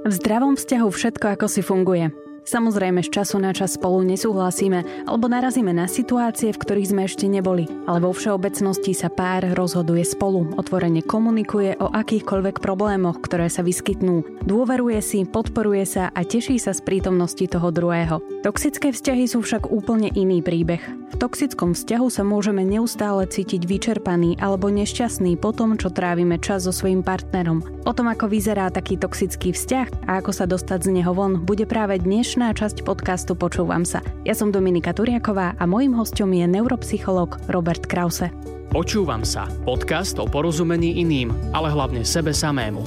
V 0.00 0.12
zdravom 0.16 0.56
vzťahu 0.56 0.88
všetko 0.88 1.26
ako 1.36 1.46
si 1.46 1.60
funguje. 1.60 2.08
Samozrejme, 2.46 3.04
z 3.04 3.12
času 3.12 3.36
na 3.36 3.52
čas 3.52 3.76
spolu 3.76 4.00
nesúhlasíme 4.06 5.04
alebo 5.04 5.28
narazíme 5.28 5.76
na 5.76 5.84
situácie, 5.84 6.56
v 6.56 6.60
ktorých 6.62 6.90
sme 6.90 7.02
ešte 7.04 7.28
neboli, 7.28 7.68
ale 7.84 8.00
vo 8.00 8.16
všeobecnosti 8.16 8.96
sa 8.96 9.12
pár 9.12 9.44
rozhoduje 9.52 10.02
spolu, 10.08 10.56
otvorene 10.56 11.04
komunikuje 11.04 11.76
o 11.76 11.92
akýchkoľvek 11.92 12.64
problémoch, 12.64 13.20
ktoré 13.20 13.52
sa 13.52 13.60
vyskytnú, 13.60 14.46
dôveruje 14.48 15.04
si, 15.04 15.28
podporuje 15.28 15.84
sa 15.84 16.08
a 16.08 16.20
teší 16.24 16.56
sa 16.56 16.72
z 16.72 16.80
prítomnosti 16.80 17.44
toho 17.44 17.68
druhého. 17.68 18.24
Toxické 18.40 18.94
vzťahy 18.94 19.28
sú 19.28 19.44
však 19.44 19.68
úplne 19.68 20.08
iný 20.16 20.40
príbeh. 20.40 20.80
V 21.10 21.18
toxickom 21.18 21.74
vzťahu 21.74 22.06
sa 22.08 22.22
môžeme 22.24 22.64
neustále 22.64 23.26
cítiť 23.26 23.66
vyčerpaný 23.66 24.38
alebo 24.40 24.70
nešťastný 24.70 25.36
po 25.36 25.50
tom, 25.52 25.76
čo 25.76 25.90
trávime 25.90 26.38
čas 26.38 26.64
so 26.64 26.72
svojím 26.72 27.04
partnerom. 27.04 27.60
O 27.84 27.92
tom, 27.92 28.06
ako 28.08 28.30
vyzerá 28.30 28.70
taký 28.70 28.96
toxický 28.96 29.50
vzťah 29.52 30.06
a 30.06 30.22
ako 30.22 30.30
sa 30.30 30.46
dostať 30.46 30.86
z 30.86 31.02
neho 31.02 31.12
von, 31.12 31.42
bude 31.42 31.66
práve 31.66 31.98
dnes 31.98 32.29
dnešná 32.30 32.54
časť 32.54 32.86
podcastu 32.86 33.34
Počúvam 33.34 33.82
sa. 33.82 34.06
Ja 34.22 34.38
som 34.38 34.54
Dominika 34.54 34.94
Turiaková 34.94 35.58
a 35.58 35.66
mojím 35.66 35.98
hostom 35.98 36.30
je 36.30 36.46
neuropsycholog 36.46 37.42
Robert 37.50 37.90
Krause. 37.90 38.30
Počúvam 38.70 39.26
sa. 39.26 39.50
Podcast 39.66 40.14
o 40.22 40.30
porozumení 40.30 41.02
iným, 41.02 41.34
ale 41.50 41.74
hlavne 41.74 42.06
sebe 42.06 42.30
samému. 42.30 42.86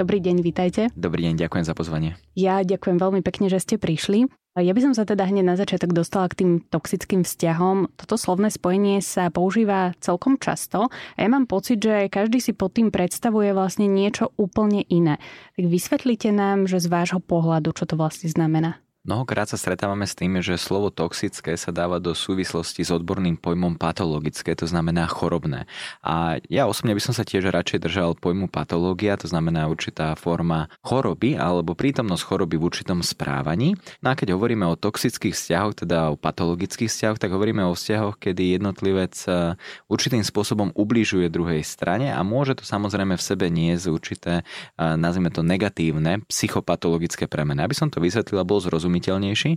Dobrý 0.00 0.24
deň, 0.24 0.40
vítajte. 0.40 0.88
Dobrý 0.96 1.28
deň, 1.28 1.36
ďakujem 1.36 1.64
za 1.68 1.76
pozvanie. 1.76 2.16
Ja 2.32 2.64
ďakujem 2.64 2.96
veľmi 2.96 3.20
pekne, 3.20 3.52
že 3.52 3.60
ste 3.60 3.76
prišli. 3.76 4.32
Ja 4.60 4.76
by 4.76 4.80
som 4.84 4.92
sa 4.92 5.08
teda 5.08 5.24
hneď 5.24 5.44
na 5.44 5.56
začiatok 5.56 5.96
dostala 5.96 6.28
k 6.28 6.44
tým 6.44 6.50
toxickým 6.68 7.24
vzťahom. 7.24 7.96
Toto 7.96 8.20
slovné 8.20 8.52
spojenie 8.52 9.00
sa 9.00 9.32
používa 9.32 9.96
celkom 10.04 10.36
často 10.36 10.92
a 10.92 11.18
ja 11.18 11.28
mám 11.32 11.48
pocit, 11.48 11.80
že 11.80 12.12
každý 12.12 12.44
si 12.44 12.52
pod 12.52 12.76
tým 12.76 12.92
predstavuje 12.92 13.56
vlastne 13.56 13.88
niečo 13.88 14.36
úplne 14.36 14.84
iné. 14.92 15.16
Tak 15.56 15.64
vysvetlite 15.64 16.28
nám, 16.28 16.68
že 16.68 16.84
z 16.84 16.92
vášho 16.92 17.20
pohľadu, 17.24 17.72
čo 17.72 17.88
to 17.88 17.96
vlastne 17.96 18.28
znamená. 18.28 18.76
Mnohokrát 19.10 19.50
sa 19.50 19.58
stretávame 19.58 20.06
s 20.06 20.14
tým, 20.14 20.38
že 20.38 20.54
slovo 20.54 20.86
toxické 20.94 21.58
sa 21.58 21.74
dáva 21.74 21.98
do 21.98 22.14
súvislosti 22.14 22.86
s 22.86 22.94
odborným 22.94 23.34
pojmom 23.42 23.74
patologické, 23.74 24.54
to 24.54 24.70
znamená 24.70 25.10
chorobné. 25.10 25.66
A 25.98 26.38
ja 26.46 26.70
osobne 26.70 26.94
by 26.94 27.02
som 27.02 27.10
sa 27.10 27.26
tiež 27.26 27.50
radšej 27.50 27.90
držal 27.90 28.14
pojmu 28.14 28.46
patológia, 28.46 29.18
to 29.18 29.26
znamená 29.26 29.66
určitá 29.66 30.14
forma 30.14 30.70
choroby 30.86 31.34
alebo 31.34 31.74
prítomnosť 31.74 32.22
choroby 32.22 32.54
v 32.54 32.70
určitom 32.70 33.02
správaní. 33.02 33.74
No 33.98 34.14
a 34.14 34.14
keď 34.14 34.38
hovoríme 34.38 34.62
o 34.70 34.78
toxických 34.78 35.34
vzťahoch, 35.34 35.74
teda 35.82 36.14
o 36.14 36.14
patologických 36.14 36.86
vzťahoch, 36.86 37.18
tak 37.18 37.34
hovoríme 37.34 37.66
o 37.66 37.74
vzťahoch, 37.74 38.14
kedy 38.14 38.62
jednotlivec 38.62 39.18
e, 39.26 39.58
určitým 39.90 40.22
spôsobom 40.22 40.70
ubližuje 40.78 41.26
druhej 41.26 41.66
strane 41.66 42.14
a 42.14 42.22
môže 42.22 42.54
to 42.54 42.62
samozrejme 42.62 43.18
v 43.18 43.26
sebe 43.26 43.50
niesť 43.50 43.90
určité, 43.90 44.32
e, 44.78 44.84
nazvime 44.94 45.34
to 45.34 45.42
negatívne, 45.42 46.22
psychopatologické 46.30 47.26
premeny. 47.26 47.66
Aby 47.66 47.74
som 47.74 47.90
to 47.90 47.98
vysvetlila, 47.98 48.46
bol 48.46 48.62
zrozumieť 48.62 48.99
zrozumiteľnejší. 49.00 49.50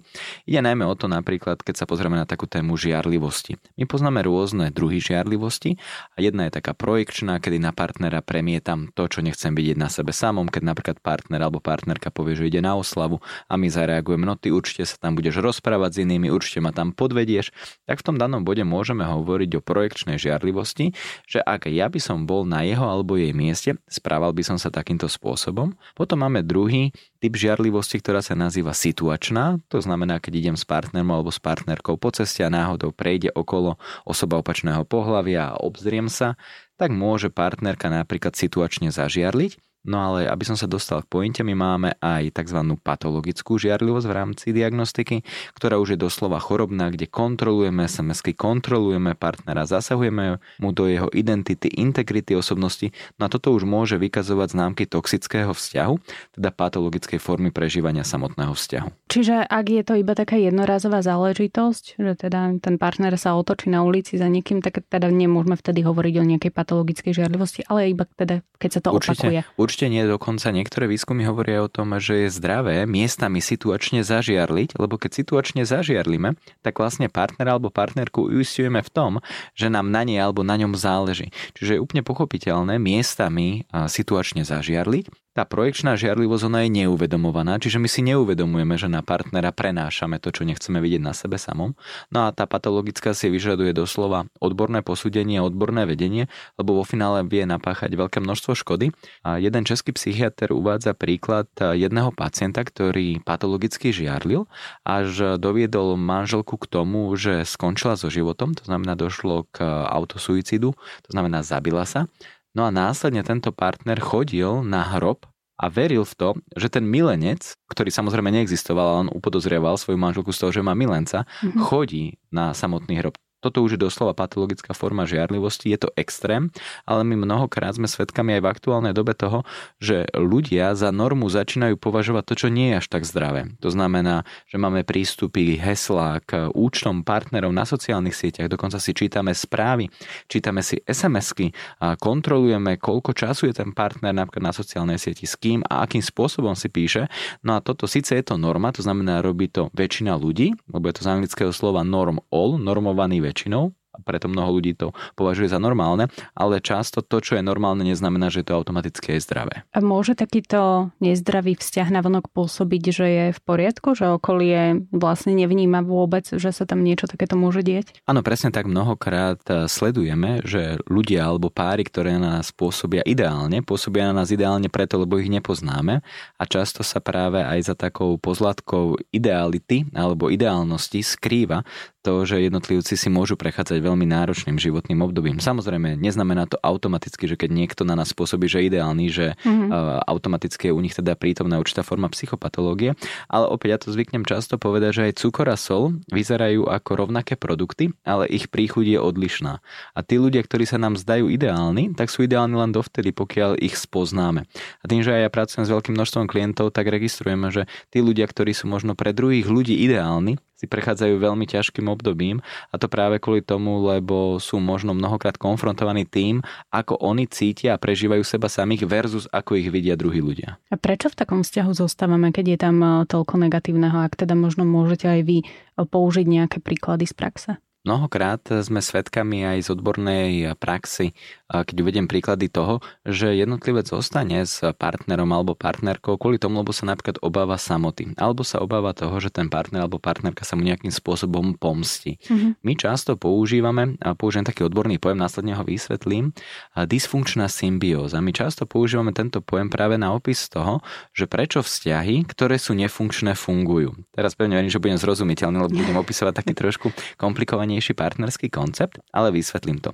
Ide 0.47 0.59
najmä 0.63 0.87
o 0.87 0.95
to 0.95 1.11
napríklad, 1.11 1.59
keď 1.59 1.83
sa 1.83 1.85
pozrieme 1.85 2.15
na 2.15 2.23
takú 2.23 2.47
tému 2.47 2.79
žiarlivosti. 2.79 3.59
My 3.75 3.83
poznáme 3.83 4.23
rôzne 4.23 4.71
druhy 4.71 5.03
žiarlivosti 5.03 5.75
a 6.15 6.23
jedna 6.23 6.47
je 6.47 6.55
taká 6.55 6.71
projekčná, 6.71 7.43
kedy 7.43 7.59
na 7.59 7.75
partnera 7.75 8.23
premietam 8.23 8.89
to, 8.95 9.11
čo 9.11 9.19
nechcem 9.19 9.51
vidieť 9.51 9.75
na 9.75 9.91
sebe 9.91 10.15
samom, 10.15 10.47
keď 10.47 10.63
napríklad 10.63 10.97
partner 11.03 11.43
alebo 11.43 11.59
partnerka 11.59 12.09
povie, 12.09 12.39
že 12.39 12.47
ide 12.47 12.63
na 12.63 12.79
oslavu 12.79 13.19
a 13.51 13.53
my 13.59 13.67
zareagujeme, 13.67 14.23
no 14.23 14.39
ty 14.39 14.49
určite 14.49 14.87
sa 14.87 14.95
tam 14.95 15.19
budeš 15.19 15.43
rozprávať 15.43 15.99
s 15.99 16.01
inými, 16.07 16.31
určite 16.31 16.63
ma 16.63 16.71
tam 16.71 16.95
podvedieš, 16.95 17.51
tak 17.83 17.99
v 17.99 18.05
tom 18.07 18.15
danom 18.15 18.47
bode 18.47 18.63
môžeme 18.63 19.03
hovoriť 19.03 19.59
o 19.59 19.61
projekčnej 19.61 20.15
žiarlivosti, 20.15 20.95
že 21.27 21.43
ak 21.43 21.67
ja 21.67 21.91
by 21.91 21.99
som 21.99 22.23
bol 22.23 22.47
na 22.47 22.63
jeho 22.63 22.87
alebo 22.87 23.19
jej 23.19 23.35
mieste, 23.35 23.75
správal 23.91 24.31
by 24.31 24.43
som 24.45 24.57
sa 24.61 24.71
takýmto 24.71 25.11
spôsobom. 25.11 25.75
Potom 25.97 26.23
máme 26.23 26.45
druhý 26.45 26.93
typ 27.23 27.39
žiarlivosti, 27.39 28.03
ktorá 28.03 28.19
sa 28.19 28.35
nazýva 28.35 28.75
situačná. 28.75 29.63
To 29.71 29.79
znamená, 29.79 30.19
keď 30.19 30.43
idem 30.43 30.57
s 30.59 30.67
partnerom 30.67 31.07
alebo 31.07 31.31
s 31.31 31.39
partnerkou 31.39 31.95
po 31.95 32.11
ceste 32.11 32.43
a 32.43 32.51
náhodou 32.51 32.91
prejde 32.91 33.31
okolo 33.31 33.79
osoba 34.03 34.43
opačného 34.43 34.83
pohľavia 34.83 35.55
a 35.55 35.57
obzriem 35.63 36.11
sa, 36.11 36.35
tak 36.75 36.91
môže 36.91 37.31
partnerka 37.31 37.87
napríklad 37.87 38.35
situačne 38.35 38.91
zažiarliť 38.91 39.55
No 39.83 39.99
ale 39.99 40.31
aby 40.31 40.47
som 40.47 40.55
sa 40.55 40.63
dostal 40.63 41.03
k 41.03 41.11
pointe, 41.11 41.43
my 41.43 41.51
máme 41.51 41.89
aj 41.99 42.39
tzv. 42.39 42.59
patologickú 42.79 43.59
žiarlivosť 43.59 44.07
v 44.07 44.15
rámci 44.15 44.45
diagnostiky, 44.55 45.27
ktorá 45.59 45.75
už 45.75 45.95
je 45.95 45.99
doslova 45.99 46.39
chorobná, 46.39 46.87
kde 46.87 47.11
kontrolujeme 47.11 47.83
sms 47.83 48.23
kontrolujeme 48.31 49.11
partnera, 49.19 49.67
zasahujeme 49.67 50.39
mu 50.63 50.69
do 50.71 50.87
jeho 50.87 51.11
identity, 51.11 51.67
integrity 51.67 52.31
osobnosti. 52.31 52.95
No 53.19 53.27
a 53.27 53.29
toto 53.29 53.51
už 53.51 53.67
môže 53.67 53.99
vykazovať 53.99 54.55
známky 54.55 54.83
toxického 54.87 55.51
vzťahu, 55.51 55.95
teda 56.39 56.49
patologickej 56.55 57.19
formy 57.19 57.51
prežívania 57.51 58.07
samotného 58.07 58.55
vzťahu. 58.55 59.11
Čiže 59.11 59.43
ak 59.51 59.65
je 59.67 59.83
to 59.83 59.93
iba 59.99 60.15
taká 60.15 60.39
jednorázová 60.39 61.03
záležitosť, 61.03 61.99
že 61.99 62.11
teda 62.15 62.55
ten 62.63 62.79
partner 62.79 63.19
sa 63.19 63.35
otočí 63.35 63.67
na 63.67 63.83
ulici 63.83 64.15
za 64.15 64.31
niekým, 64.31 64.63
tak 64.63 64.79
teda 64.87 65.11
nemôžeme 65.11 65.59
vtedy 65.59 65.83
hovoriť 65.83 66.13
o 66.17 66.23
nejakej 66.23 66.51
patologickej 66.55 67.11
žiarlivosti, 67.11 67.67
ale 67.67 67.91
iba 67.91 68.07
teda, 68.07 68.39
keď 68.57 68.69
sa 68.71 68.79
to 68.79 68.89
určite, 68.95 69.27
opakuje. 69.27 69.39
Určite 69.59 69.72
Určite 69.73 69.89
nie, 69.89 70.05
dokonca 70.05 70.53
niektoré 70.53 70.85
výskumy 70.85 71.25
hovoria 71.25 71.65
o 71.65 71.65
tom, 71.65 71.97
že 71.97 72.29
je 72.29 72.37
zdravé 72.37 72.85
miestami 72.85 73.41
situačne 73.41 74.05
zažiarliť, 74.05 74.77
lebo 74.77 75.01
keď 75.01 75.25
situačne 75.25 75.65
zažiarlime, 75.65 76.37
tak 76.61 76.77
vlastne 76.77 77.09
partner 77.09 77.57
alebo 77.57 77.73
partnerku 77.73 78.29
uistujeme 78.29 78.85
v 78.85 78.93
tom, 78.93 79.11
že 79.57 79.73
nám 79.73 79.89
na 79.89 80.05
nej 80.05 80.21
alebo 80.21 80.45
na 80.45 80.61
ňom 80.61 80.77
záleží. 80.77 81.33
Čiže 81.57 81.73
je 81.73 81.81
úplne 81.81 82.05
pochopiteľné 82.05 82.77
miestami 82.77 83.65
situačne 83.73 84.45
zažiarliť 84.45 85.32
tá 85.33 85.49
projekčná 85.49 85.97
žiarlivosť 85.97 86.45
ona 86.45 86.61
je 86.63 86.85
neuvedomovaná, 86.85 87.57
čiže 87.57 87.81
my 87.81 87.89
si 87.89 88.05
neuvedomujeme, 88.05 88.77
že 88.77 88.85
na 88.85 89.01
partnera 89.01 89.49
prenášame 89.49 90.21
to, 90.21 90.29
čo 90.29 90.45
nechceme 90.45 90.77
vidieť 90.77 91.01
na 91.01 91.17
sebe 91.17 91.41
samom. 91.41 91.73
No 92.13 92.25
a 92.25 92.33
tá 92.33 92.45
patologická 92.45 93.17
si 93.17 93.33
vyžaduje 93.33 93.73
doslova 93.73 94.29
odborné 94.37 94.85
posúdenie 94.85 95.41
odborné 95.41 95.89
vedenie, 95.89 96.29
lebo 96.61 96.77
vo 96.77 96.85
finále 96.85 97.25
vie 97.25 97.49
napáchať 97.49 97.97
veľké 97.97 98.21
množstvo 98.21 98.53
škody. 98.53 98.93
A 99.25 99.41
jeden 99.41 99.65
český 99.65 99.89
psychiatr 99.97 100.53
uvádza 100.53 100.93
príklad 100.93 101.49
jedného 101.57 102.13
pacienta, 102.13 102.61
ktorý 102.61 103.17
patologicky 103.25 103.89
žiarlil, 103.89 104.45
až 104.85 105.41
doviedol 105.41 105.97
manželku 105.97 106.61
k 106.61 106.69
tomu, 106.69 107.09
že 107.17 107.41
skončila 107.41 107.97
so 107.97 108.13
životom, 108.13 108.53
to 108.53 108.69
znamená 108.69 108.93
došlo 108.93 109.49
k 109.49 109.65
autosuicidu, 109.89 110.77
to 110.77 111.09
znamená 111.09 111.41
zabila 111.41 111.89
sa. 111.89 112.05
No 112.53 112.69
a 112.69 112.71
následne 112.71 113.25
tento 113.25 113.49
partner 113.49 113.97
chodil 113.97 114.61
na 114.61 114.85
hrob 114.85 115.25
a 115.57 115.69
veril 115.73 116.05
v 116.05 116.13
to, 116.13 116.29
že 116.53 116.69
ten 116.69 116.85
milenec, 116.85 117.57
ktorý 117.69 117.89
samozrejme 117.89 118.29
neexistoval, 118.29 118.85
ale 118.85 119.01
on 119.09 119.13
upodozrieval 119.13 119.77
svoju 119.77 119.97
manželku 119.97 120.29
z 120.29 120.39
toho, 120.41 120.51
že 120.53 120.65
má 120.65 120.77
milenca, 120.77 121.25
mm-hmm. 121.25 121.61
chodí 121.65 122.21
na 122.29 122.53
samotný 122.53 123.01
hrob. 123.01 123.17
Toto 123.43 123.59
už 123.59 123.75
je 123.75 123.83
doslova 123.83 124.15
patologická 124.15 124.71
forma 124.71 125.03
žiarlivosti, 125.03 125.67
je 125.67 125.83
to 125.83 125.89
extrém, 125.99 126.47
ale 126.87 127.03
my 127.03 127.27
mnohokrát 127.27 127.75
sme 127.75 127.91
svedkami 127.91 128.39
aj 128.39 128.41
v 128.41 128.51
aktuálnej 128.55 128.93
dobe 128.95 129.11
toho, 129.11 129.43
že 129.83 130.07
ľudia 130.15 130.71
za 130.79 130.95
normu 130.95 131.27
začínajú 131.27 131.75
považovať 131.75 132.23
to, 132.23 132.33
čo 132.39 132.47
nie 132.47 132.71
je 132.71 132.79
až 132.79 132.87
tak 132.87 133.03
zdravé. 133.03 133.51
To 133.59 133.67
znamená, 133.67 134.23
že 134.47 134.55
máme 134.55 134.87
prístupy, 134.87 135.59
heslá 135.59 136.23
k 136.23 136.47
účtom 136.55 137.03
partnerov 137.03 137.51
na 137.51 137.67
sociálnych 137.67 138.15
sieťach, 138.15 138.47
dokonca 138.47 138.79
si 138.79 138.95
čítame 138.95 139.35
správy, 139.35 139.91
čítame 140.31 140.63
si 140.63 140.79
SMS-ky 140.87 141.51
a 141.83 141.99
kontrolujeme, 141.99 142.79
koľko 142.79 143.11
času 143.11 143.51
je 143.51 143.59
ten 143.59 143.75
partner 143.75 144.15
napríklad 144.15 144.47
na 144.47 144.55
sociálnej 144.55 144.95
sieti, 144.95 145.27
s 145.27 145.35
kým 145.35 145.67
a 145.67 145.83
akým 145.83 145.99
spôsobom 145.99 146.55
si 146.55 146.71
píše. 146.71 147.11
No 147.43 147.59
a 147.59 147.59
toto 147.59 147.91
síce 147.91 148.15
je 148.15 148.23
to 148.23 148.39
norma, 148.39 148.71
to 148.71 148.79
znamená, 148.79 149.19
robí 149.19 149.51
to 149.51 149.67
väčšina 149.75 150.15
ľudí, 150.15 150.55
lebo 150.71 150.87
je 150.87 150.95
to 150.95 151.03
z 151.03 151.11
anglického 151.11 151.51
slova 151.51 151.83
norm 151.83 152.23
all, 152.31 152.55
normovaný 152.55 153.19
väčšina 153.19 153.32
väčšinou, 153.33 153.73
a 153.93 154.01
preto 154.01 154.25
mnoho 154.25 154.57
ľudí 154.57 154.73
to 154.73 154.91
považuje 155.13 155.53
za 155.53 155.61
normálne, 155.61 156.09
ale 156.33 156.57
často 156.57 157.05
to, 157.05 157.21
čo 157.21 157.37
je 157.37 157.45
normálne, 157.45 157.85
neznamená, 157.85 158.33
že 158.33 158.41
je 158.41 158.49
to 158.49 158.57
automaticky 158.57 159.15
aj 159.15 159.21
zdravé. 159.21 159.55
A 159.69 159.79
môže 159.85 160.17
takýto 160.17 160.89
nezdravý 160.97 161.53
vzťah 161.53 162.01
vonok 162.01 162.33
pôsobiť, 162.33 162.83
že 162.89 163.05
je 163.05 163.25
v 163.31 163.41
poriadku, 163.45 163.93
že 163.93 164.09
okolie 164.09 164.89
vlastne 164.89 165.37
nevníma 165.37 165.85
vôbec, 165.85 166.25
že 166.25 166.49
sa 166.49 166.65
tam 166.65 166.81
niečo 166.81 167.05
takéto 167.05 167.37
môže 167.37 167.61
dieť? 167.61 168.01
Áno, 168.09 168.25
presne 168.25 168.49
tak 168.49 168.65
mnohokrát 168.65 169.39
e, 169.45 169.69
sledujeme, 169.69 170.41
že 170.41 170.81
ľudia 170.89 171.29
alebo 171.29 171.53
páry, 171.53 171.85
ktoré 171.85 172.17
na 172.17 172.41
nás 172.41 172.49
pôsobia 172.49 173.05
ideálne, 173.05 173.61
pôsobia 173.61 174.09
na 174.09 174.25
nás 174.25 174.33
ideálne 174.33 174.73
preto, 174.73 174.97
lebo 174.97 175.21
ich 175.21 175.29
nepoznáme 175.29 176.01
a 176.35 176.43
často 176.49 176.81
sa 176.81 176.97
práve 176.97 177.45
aj 177.45 177.59
za 177.71 177.75
takou 177.77 178.17
pozlatkou 178.17 178.97
ideality 179.13 179.85
alebo 179.93 180.33
ideálnosti 180.33 181.05
skrýva 181.05 181.61
to, 182.03 182.27
že 182.27 182.43
jednotlivci 182.43 182.99
si 182.99 183.07
môžu 183.07 183.39
prechádzať 183.39 183.79
veľmi 183.79 184.03
náročným 184.03 184.59
životným 184.59 184.99
obdobím. 184.99 185.39
Samozrejme, 185.39 185.95
neznamená 185.95 186.51
to 186.51 186.59
automaticky, 186.59 187.31
že 187.31 187.39
keď 187.39 187.49
niekto 187.55 187.81
na 187.87 187.95
nás 187.95 188.11
spôsobí, 188.11 188.51
že 188.51 188.67
ideálny, 188.67 189.07
že 189.07 189.39
mm-hmm. 189.39 189.71
automaticky 190.03 190.69
je 190.69 190.75
u 190.75 190.81
nich 190.83 190.91
teda 190.91 191.15
prítomná 191.15 191.57
určitá 191.63 191.81
forma 191.87 192.11
psychopatológie, 192.11 192.99
ale 193.31 193.47
opäť 193.47 193.69
ja 193.71 193.79
to 193.79 193.95
zvyknem 193.95 194.27
často 194.27 194.59
povedať, 194.59 194.91
že 194.91 195.03
aj 195.07 195.13
cukor 195.23 195.47
a 195.47 195.55
sol 195.55 195.95
vyzerajú 196.11 196.67
ako 196.67 196.91
rovnaké 197.07 197.39
produkty, 197.39 197.95
ale 198.03 198.27
ich 198.27 198.51
príchuť 198.51 198.83
je 198.83 198.99
odlišná. 198.99 199.63
A 199.95 199.99
tí 200.03 200.19
ľudia, 200.19 200.43
ktorí 200.43 200.67
sa 200.67 200.75
nám 200.75 200.99
zdajú 200.99 201.31
ideálni, 201.31 201.95
tak 201.95 202.11
sú 202.11 202.27
ideálni 202.27 202.59
len 202.59 202.75
dovtedy, 202.75 203.15
pokiaľ 203.15 203.63
ich 203.63 203.79
spoznáme. 203.79 204.43
A 204.83 204.85
tým, 204.91 204.99
že 204.99 205.15
aj 205.15 205.21
ja 205.23 205.29
pracujem 205.31 205.63
s 205.63 205.71
veľkým 205.71 205.95
množstvom 205.95 206.27
klientov, 206.27 206.75
tak 206.75 206.91
registrujeme, 206.91 207.47
že 207.47 207.71
tí 207.87 208.03
ľudia, 208.03 208.27
ktorí 208.27 208.51
sú 208.51 208.67
možno 208.67 208.99
pre 208.99 209.15
druhých 209.15 209.47
ľudí 209.47 209.79
ideálni, 209.79 210.35
si 210.63 210.71
prechádzajú 210.71 211.19
veľmi 211.19 211.43
ťažkým 211.43 211.91
obdobím 211.91 212.39
a 212.71 212.79
to 212.79 212.87
práve 212.87 213.19
kvôli 213.19 213.43
tomu, 213.43 213.83
lebo 213.83 214.39
sú 214.39 214.63
možno 214.63 214.95
mnohokrát 214.95 215.35
konfrontovaní 215.35 216.07
tým, 216.07 216.39
ako 216.71 216.95
oni 217.03 217.27
cítia 217.27 217.75
a 217.75 217.81
prežívajú 217.83 218.23
seba 218.23 218.47
samých 218.47 218.87
versus 218.87 219.27
ako 219.27 219.59
ich 219.59 219.67
vidia 219.67 219.99
druhí 219.99 220.23
ľudia. 220.23 220.55
A 220.71 220.79
prečo 220.79 221.11
v 221.11 221.19
takom 221.19 221.43
vzťahu 221.43 221.75
zostávame, 221.75 222.31
keď 222.31 222.55
je 222.55 222.57
tam 222.63 222.79
eh, 222.79 222.91
toľko 223.03 223.43
negatívneho, 223.43 224.07
ak 224.07 224.15
teda 224.15 224.39
možno 224.39 224.63
môžete 224.63 225.11
aj 225.11 225.21
vy 225.27 225.37
eh, 225.43 225.49
použiť 225.83 226.23
nejaké 226.23 226.57
príklady 226.63 227.03
z 227.03 227.13
praxe? 227.19 227.51
Mnohokrát 227.83 228.39
sme 228.63 228.79
svedkami 228.79 229.43
aj 229.43 229.67
z 229.67 229.69
odbornej 229.75 230.55
praxi, 230.55 231.11
keď 231.61 231.85
uvediem 231.85 232.09
príklady 232.09 232.49
toho, 232.49 232.81
že 233.05 233.37
jednotlivec 233.37 233.85
zostane 233.85 234.41
s 234.41 234.65
partnerom 234.65 235.29
alebo 235.29 235.53
partnerkou 235.53 236.17
kvôli 236.17 236.41
tomu, 236.41 236.65
lebo 236.65 236.73
sa 236.73 236.89
napríklad 236.89 237.21
obáva 237.21 237.61
samoty, 237.61 238.17
alebo 238.17 238.41
sa 238.41 238.57
obáva 238.65 238.97
toho, 238.97 239.13
že 239.21 239.29
ten 239.29 239.53
partner 239.53 239.85
alebo 239.85 240.01
partnerka 240.01 240.41
sa 240.41 240.57
mu 240.57 240.65
nejakým 240.65 240.89
spôsobom 240.89 241.53
pomstí. 241.53 242.17
Mm-hmm. 242.25 242.51
My 242.65 242.73
často 242.73 243.13
používame, 243.13 243.93
a 244.01 244.17
použijem 244.17 244.49
taký 244.49 244.65
odborný 244.65 244.97
pojem, 244.97 245.21
následne 245.21 245.53
ho 245.53 245.61
vysvetlím, 245.61 246.33
dysfunkčná 246.73 247.45
symbióza. 247.45 248.17
My 248.25 248.33
často 248.33 248.65
používame 248.65 249.13
tento 249.13 249.37
pojem 249.45 249.69
práve 249.69 250.01
na 250.01 250.17
opis 250.17 250.49
toho, 250.49 250.81
že 251.13 251.29
prečo 251.29 251.61
vzťahy, 251.61 252.25
ktoré 252.25 252.57
sú 252.57 252.73
nefunkčné, 252.73 253.37
fungujú. 253.37 253.93
Teraz 254.17 254.33
pevne 254.33 254.57
verím, 254.57 254.73
že 254.73 254.81
budem 254.81 254.97
zrozumiteľný, 254.97 255.61
lebo 255.61 255.77
budem 255.77 256.01
opisovať 256.01 256.33
taký 256.33 256.57
trošku 256.57 256.89
komplikovaný 257.21 257.83
najznámejší 257.83 257.99
partnerský 257.99 258.47
koncept, 258.47 259.03
ale 259.11 259.35
vysvetlím 259.35 259.83
to. 259.83 259.91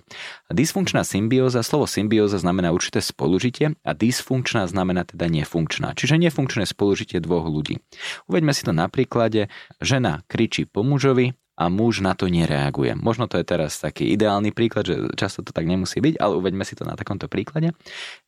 Dysfunkčná 0.53 1.01
symbióza, 1.01 1.48
slovo 1.49 1.89
symbióza 1.89 2.37
znamená 2.37 2.69
určité 2.69 3.01
spolužitie 3.01 3.73
a 3.81 3.91
dysfunkčná 3.97 4.69
znamená 4.69 5.09
teda 5.09 5.25
nefunkčná, 5.25 5.97
čiže 5.97 6.21
nefunkčné 6.21 6.69
spolužitie 6.69 7.17
dvoch 7.17 7.49
ľudí. 7.49 7.81
Uveďme 8.29 8.53
si 8.53 8.61
to 8.61 8.71
na 8.71 8.85
príklade, 8.87 9.49
žena 9.81 10.21
kričí 10.29 10.69
po 10.69 10.85
mužovi, 10.85 11.33
a 11.59 11.67
muž 11.67 11.99
na 11.99 12.15
to 12.15 12.31
nereaguje. 12.31 12.95
Možno 12.95 13.27
to 13.27 13.35
je 13.35 13.43
teraz 13.43 13.83
taký 13.83 14.15
ideálny 14.15 14.55
príklad, 14.55 14.87
že 14.87 14.95
často 15.19 15.43
to 15.43 15.51
tak 15.51 15.67
nemusí 15.67 15.99
byť, 15.99 16.15
ale 16.15 16.39
uveďme 16.39 16.63
si 16.63 16.79
to 16.79 16.87
na 16.87 16.95
takomto 16.95 17.27
príklade. 17.27 17.75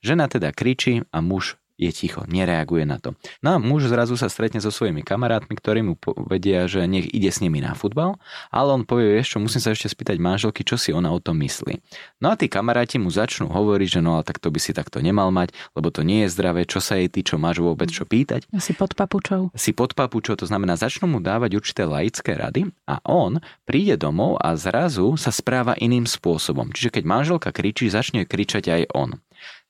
Žena 0.03 0.27
teda 0.27 0.51
kričí 0.51 1.07
a 1.15 1.23
muž 1.23 1.55
je 1.81 1.89
ticho, 1.89 2.21
nereaguje 2.29 2.85
na 2.85 3.01
to. 3.01 3.17
No 3.41 3.57
a 3.57 3.57
muž 3.57 3.89
zrazu 3.89 4.13
sa 4.13 4.29
stretne 4.29 4.61
so 4.61 4.69
svojimi 4.69 5.01
kamarátmi, 5.01 5.57
ktorí 5.57 5.81
mu 5.81 5.97
povedia, 5.97 6.69
že 6.69 6.85
nech 6.85 7.09
ide 7.09 7.33
s 7.33 7.41
nimi 7.41 7.57
na 7.57 7.73
futbal, 7.73 8.21
ale 8.53 8.69
on 8.69 8.85
povie, 8.85 9.17
vieš 9.17 9.33
čo, 9.33 9.37
musím 9.41 9.65
sa 9.65 9.73
ešte 9.73 9.89
spýtať 9.89 10.21
manželky, 10.21 10.61
čo 10.61 10.77
si 10.77 10.93
ona 10.93 11.09
o 11.09 11.17
tom 11.17 11.41
myslí. 11.41 11.81
No 12.21 12.29
a 12.29 12.37
tí 12.37 12.45
kamaráti 12.45 13.01
mu 13.01 13.09
začnú 13.09 13.49
hovoriť, 13.49 13.97
že 13.97 14.01
no 14.05 14.21
ale 14.21 14.23
tak 14.29 14.37
to 14.37 14.53
by 14.53 14.61
si 14.61 14.77
takto 14.77 15.01
nemal 15.01 15.33
mať, 15.33 15.57
lebo 15.73 15.89
to 15.89 16.05
nie 16.05 16.29
je 16.29 16.37
zdravé, 16.37 16.69
čo 16.69 16.77
sa 16.77 17.01
jej 17.01 17.09
ty, 17.09 17.25
čo 17.25 17.41
máš 17.41 17.57
vôbec 17.65 17.89
čo 17.89 18.05
pýtať. 18.05 18.45
Si 18.61 18.77
pod 18.77 18.93
papučou. 18.93 19.49
Si 19.57 19.73
pod 19.73 19.97
papučou, 19.97 20.37
to 20.37 20.45
znamená, 20.45 20.77
začnú 20.77 21.09
mu 21.09 21.17
dávať 21.17 21.57
určité 21.57 21.89
laické 21.89 22.37
rady 22.37 22.69
a 22.85 23.01
on 23.09 23.41
príde 23.65 23.97
domov 23.97 24.37
a 24.37 24.53
zrazu 24.53 25.17
sa 25.17 25.33
správa 25.33 25.73
iným 25.81 26.05
spôsobom. 26.05 26.69
Čiže 26.69 27.01
keď 27.01 27.03
manželka 27.09 27.49
kričí, 27.49 27.89
začne 27.89 28.29
kričať 28.29 28.69
aj 28.69 28.83
on. 28.93 29.17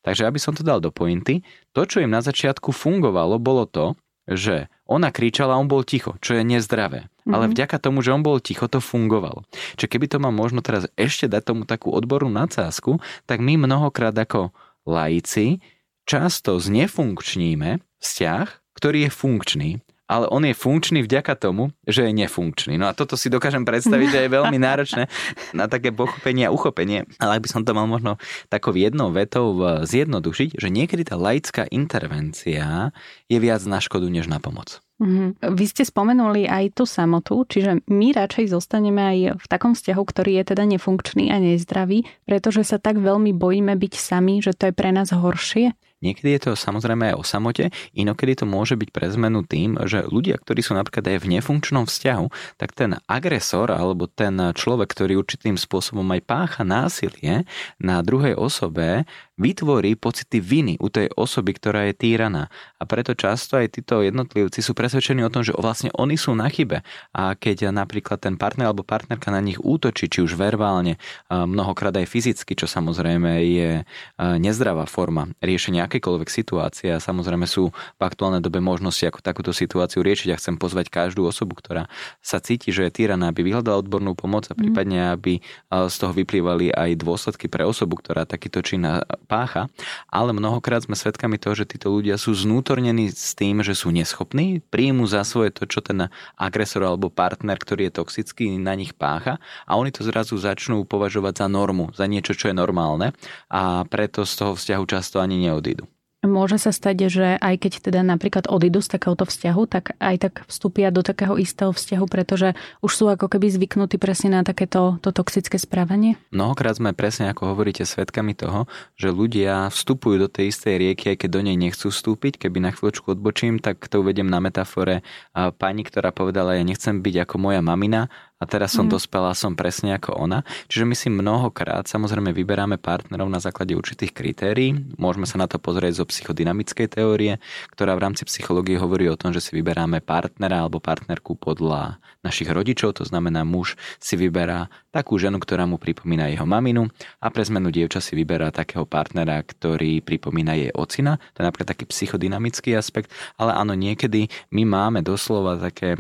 Takže 0.01 0.25
aby 0.25 0.39
som 0.41 0.57
to 0.57 0.65
dal 0.65 0.81
do 0.81 0.89
pointy, 0.89 1.45
to, 1.73 1.85
čo 1.85 2.01
im 2.01 2.09
na 2.09 2.25
začiatku 2.25 2.73
fungovalo, 2.73 3.37
bolo 3.37 3.69
to, 3.69 3.93
že 4.29 4.69
ona 4.85 5.09
kričala 5.09 5.57
a 5.57 5.61
on 5.61 5.71
bol 5.71 5.81
ticho, 5.81 6.17
čo 6.21 6.37
je 6.37 6.43
nezdravé. 6.45 7.07
Mm-hmm. 7.07 7.33
Ale 7.33 7.45
vďaka 7.49 7.77
tomu, 7.81 8.03
že 8.05 8.13
on 8.13 8.21
bol 8.25 8.37
ticho, 8.41 8.69
to 8.69 8.83
fungovalo. 8.83 9.45
Čiže 9.77 9.91
keby 9.91 10.05
to 10.09 10.17
mám 10.17 10.35
možno 10.35 10.61
teraz 10.61 10.89
ešte 10.97 11.29
dať 11.29 11.53
tomu 11.53 11.63
takú 11.65 11.93
odbornú 11.93 12.29
nadsázku, 12.33 13.01
tak 13.25 13.41
my 13.41 13.61
mnohokrát 13.61 14.13
ako 14.13 14.53
laici 14.85 15.61
často 16.05 16.57
znefunkčníme 16.57 17.81
vzťah, 18.01 18.47
ktorý 18.73 19.07
je 19.07 19.11
funkčný 19.13 19.69
ale 20.11 20.27
on 20.27 20.43
je 20.43 20.51
funkčný 20.51 20.99
vďaka 21.07 21.39
tomu, 21.39 21.71
že 21.87 22.03
je 22.03 22.11
nefunkčný. 22.11 22.75
No 22.75 22.91
a 22.91 22.95
toto 22.97 23.15
si 23.15 23.31
dokážem 23.31 23.63
predstaviť, 23.63 24.07
že 24.11 24.19
je 24.27 24.33
veľmi 24.37 24.59
náročné 24.59 25.07
na 25.55 25.71
také 25.71 25.95
pochopenie 25.95 26.51
a 26.51 26.53
uchopenie. 26.53 27.07
Ale 27.15 27.39
ak 27.39 27.47
by 27.47 27.49
som 27.49 27.63
to 27.63 27.71
mal 27.71 27.87
možno 27.87 28.19
takou 28.51 28.75
jednou 28.75 29.15
vetou 29.15 29.55
zjednodušiť, 29.87 30.59
že 30.59 30.67
niekedy 30.67 31.07
tá 31.07 31.15
laická 31.15 31.63
intervencia 31.71 32.91
je 33.31 33.37
viac 33.39 33.63
na 33.63 33.79
škodu, 33.79 34.11
než 34.11 34.27
na 34.27 34.43
pomoc. 34.43 34.83
Mm-hmm. 35.01 35.57
Vy 35.57 35.65
ste 35.65 35.81
spomenuli 35.81 36.45
aj 36.45 36.77
tú 36.77 36.85
samotu, 36.85 37.41
čiže 37.41 37.81
my 37.89 38.13
radšej 38.13 38.53
zostaneme 38.53 39.01
aj 39.01 39.17
v 39.41 39.45
takom 39.49 39.73
vzťahu, 39.73 40.03
ktorý 40.05 40.37
je 40.37 40.53
teda 40.53 40.63
nefunkčný 40.69 41.33
a 41.33 41.41
nezdravý, 41.41 42.05
pretože 42.29 42.61
sa 42.69 42.77
tak 42.77 43.01
veľmi 43.01 43.33
bojíme 43.33 43.73
byť 43.73 43.93
sami, 43.97 44.45
že 44.45 44.53
to 44.53 44.69
je 44.69 44.77
pre 44.77 44.93
nás 44.93 45.09
horšie. 45.09 45.73
Niekedy 46.01 46.29
je 46.33 46.41
to 46.49 46.51
samozrejme 46.57 47.13
aj 47.13 47.15
o 47.15 47.23
samote, 47.23 47.69
inokedy 47.93 48.41
to 48.41 48.49
môže 48.49 48.73
byť 48.73 48.89
pre 48.89 49.07
zmenu 49.13 49.45
tým, 49.45 49.77
že 49.85 50.01
ľudia, 50.09 50.41
ktorí 50.41 50.65
sú 50.65 50.73
napríklad 50.73 51.05
aj 51.05 51.17
v 51.21 51.29
nefunkčnom 51.37 51.85
vzťahu, 51.85 52.57
tak 52.57 52.73
ten 52.73 52.97
agresor 53.05 53.69
alebo 53.69 54.09
ten 54.09 54.51
človek, 54.57 54.89
ktorý 54.89 55.21
určitým 55.21 55.61
spôsobom 55.61 56.05
aj 56.17 56.21
pácha 56.25 56.63
násilie 56.65 57.45
na 57.77 58.01
druhej 58.01 58.33
osobe, 58.33 59.05
vytvorí 59.41 59.97
pocity 59.97 60.37
viny 60.37 60.77
u 60.77 60.89
tej 60.93 61.09
osoby, 61.17 61.57
ktorá 61.57 61.89
je 61.89 61.97
týraná. 61.97 62.53
A 62.77 62.85
preto 62.85 63.17
často 63.17 63.57
aj 63.57 63.73
títo 63.73 64.05
jednotlivci 64.05 64.61
sú 64.61 64.77
presvedčení 64.77 65.25
o 65.25 65.33
tom, 65.33 65.41
že 65.41 65.57
vlastne 65.57 65.89
oni 65.97 66.13
sú 66.13 66.37
na 66.37 66.45
chybe. 66.45 66.85
A 67.13 67.33
keď 67.33 67.73
napríklad 67.73 68.21
ten 68.21 68.37
partner 68.37 68.69
alebo 68.69 68.85
partnerka 68.85 69.33
na 69.33 69.41
nich 69.41 69.57
útočí, 69.57 70.13
či 70.13 70.21
už 70.21 70.37
verbálne, 70.37 71.01
mnohokrát 71.29 71.93
aj 71.97 72.05
fyzicky, 72.05 72.53
čo 72.53 72.69
samozrejme 72.69 73.41
je 73.41 73.69
nezdravá 74.17 74.85
forma 74.85 75.33
riešenia 75.41 75.89
akékoľvek 75.91 76.31
situácie 76.31 76.95
a 76.95 77.03
samozrejme 77.03 77.43
sú 77.43 77.75
v 77.75 78.01
aktuálnej 78.01 78.39
dobe 78.39 78.63
možnosti 78.63 79.03
ako 79.03 79.19
takúto 79.19 79.51
situáciu 79.51 79.99
riešiť 79.99 80.31
a 80.31 80.39
chcem 80.39 80.55
pozvať 80.55 80.87
každú 80.87 81.27
osobu, 81.27 81.59
ktorá 81.59 81.91
sa 82.23 82.39
cíti, 82.39 82.71
že 82.71 82.87
je 82.87 83.03
týraná, 83.03 83.35
aby 83.35 83.43
vyhľadala 83.43 83.83
odbornú 83.83 84.15
pomoc 84.15 84.47
a 84.47 84.55
mhm. 84.55 84.59
prípadne 84.63 84.99
aby 85.11 85.43
z 85.67 85.95
toho 85.99 86.15
vyplývali 86.15 86.71
aj 86.71 86.95
dôsledky 86.95 87.51
pre 87.51 87.67
osobu, 87.67 87.99
ktorá 87.99 88.23
takýto 88.23 88.63
čin 88.63 88.87
pácha, 89.27 89.67
ale 90.07 90.31
mnohokrát 90.31 90.87
sme 90.87 90.95
svedkami 90.95 91.35
toho, 91.35 91.59
že 91.59 91.67
títo 91.67 91.91
ľudia 91.91 92.15
sú 92.15 92.31
znútornení 92.31 93.11
s 93.11 93.35
tým, 93.35 93.59
že 93.59 93.75
sú 93.75 93.91
neschopní, 93.91 94.63
príjmu 94.71 95.03
za 95.09 95.27
svoje 95.27 95.51
to, 95.51 95.67
čo 95.67 95.83
ten 95.83 96.07
agresor 96.39 96.87
alebo 96.87 97.11
partner, 97.11 97.59
ktorý 97.59 97.91
je 97.91 97.97
toxický, 97.99 98.55
na 98.61 98.77
nich 98.77 98.93
pácha 98.95 99.41
a 99.65 99.75
oni 99.75 99.89
to 99.89 100.05
zrazu 100.05 100.37
začnú 100.37 100.85
považovať 100.85 101.43
za 101.43 101.47
normu, 101.49 101.89
za 101.91 102.05
niečo, 102.05 102.37
čo 102.37 102.53
je 102.53 102.55
normálne 102.55 103.11
a 103.49 103.83
preto 103.89 104.23
z 104.23 104.33
toho 104.37 104.53
vzťahu 104.53 104.83
často 104.85 105.17
ani 105.17 105.41
neodídu. 105.41 105.80
Môže 106.21 106.61
sa 106.61 106.69
stať, 106.69 107.09
že 107.09 107.33
aj 107.41 107.55
keď 107.57 107.71
teda 107.81 108.05
napríklad 108.05 108.45
odídu 108.45 108.77
z 108.85 108.93
takéhoto 108.93 109.25
vzťahu, 109.25 109.61
tak 109.65 109.97
aj 109.97 110.15
tak 110.21 110.33
vstúpia 110.45 110.93
do 110.93 111.01
takého 111.01 111.33
istého 111.33 111.73
vzťahu, 111.73 112.05
pretože 112.05 112.53
už 112.85 112.91
sú 112.93 113.09
ako 113.09 113.25
keby 113.25 113.49
zvyknutí 113.49 113.97
presne 113.97 114.37
na 114.37 114.45
takéto 114.45 115.01
to 115.01 115.09
toxické 115.09 115.57
správanie? 115.57 116.21
Mnohokrát 116.29 116.77
sme 116.77 116.93
presne, 116.93 117.33
ako 117.33 117.57
hovoríte, 117.57 117.89
svetkami 117.89 118.37
toho, 118.37 118.69
že 119.01 119.09
ľudia 119.09 119.73
vstupujú 119.73 120.21
do 120.21 120.29
tej 120.29 120.53
istej 120.53 120.77
rieky, 120.77 121.17
aj 121.17 121.25
keď 121.25 121.29
do 121.33 121.41
nej 121.41 121.57
nechcú 121.57 121.89
vstúpiť. 121.89 122.37
Keby 122.37 122.69
na 122.69 122.69
chvíľočku 122.69 123.17
odbočím, 123.17 123.57
tak 123.57 123.81
to 123.89 124.05
uvediem 124.05 124.29
na 124.29 124.37
metafore 124.37 125.01
pani, 125.33 125.81
ktorá 125.81 126.13
povedala, 126.13 126.53
ja 126.53 126.61
nechcem 126.61 127.01
byť 127.01 127.25
ako 127.25 127.35
moja 127.41 127.65
mamina, 127.65 128.13
a 128.41 128.43
teraz 128.49 128.73
som 128.73 128.89
mm. 128.89 128.97
dospela, 128.97 129.37
som 129.37 129.53
presne 129.53 129.93
ako 129.93 130.17
ona. 130.17 130.41
Čiže 130.65 130.89
my 130.89 130.95
si 130.97 131.13
mnohokrát 131.13 131.85
samozrejme 131.85 132.33
vyberáme 132.33 132.81
partnerov 132.81 133.29
na 133.29 133.37
základe 133.37 133.77
určitých 133.77 134.17
kritérií. 134.17 134.73
Môžeme 134.97 135.29
sa 135.29 135.37
na 135.37 135.45
to 135.45 135.61
pozrieť 135.61 136.01
zo 136.01 136.05
psychodynamickej 136.09 136.87
teórie, 136.89 137.37
ktorá 137.69 137.93
v 137.93 138.09
rámci 138.09 138.25
psychológie 138.25 138.81
hovorí 138.81 139.05
o 139.05 139.19
tom, 139.19 139.29
že 139.29 139.45
si 139.45 139.53
vyberáme 139.53 140.01
partnera 140.01 140.65
alebo 140.65 140.81
partnerku 140.81 141.37
podľa 141.37 142.01
našich 142.25 142.49
rodičov, 142.49 142.97
to 142.97 143.03
znamená 143.05 143.45
muž 143.45 143.77
si 143.97 144.17
vyberá 144.17 144.69
takú 144.93 145.17
ženu, 145.17 145.41
ktorá 145.41 145.65
mu 145.65 145.81
pripomína 145.81 146.29
jeho 146.29 146.45
maminu 146.45 146.89
a 147.21 147.27
pre 147.33 147.45
zmenu 147.45 147.73
dievča 147.73 148.01
si 148.01 148.13
vyberá 148.13 148.53
takého 148.53 148.85
partnera, 148.85 149.41
ktorý 149.41 150.01
pripomína 150.01 150.53
jej 150.57 150.71
ocina. 150.73 151.17
To 151.37 151.41
je 151.41 151.47
napríklad 151.49 151.73
taký 151.73 151.85
psychodynamický 151.89 152.77
aspekt, 152.77 153.09
ale 153.37 153.53
áno, 153.57 153.73
niekedy 153.73 154.29
my 154.53 154.63
máme 154.65 154.99
doslova 155.01 155.57
také 155.57 155.97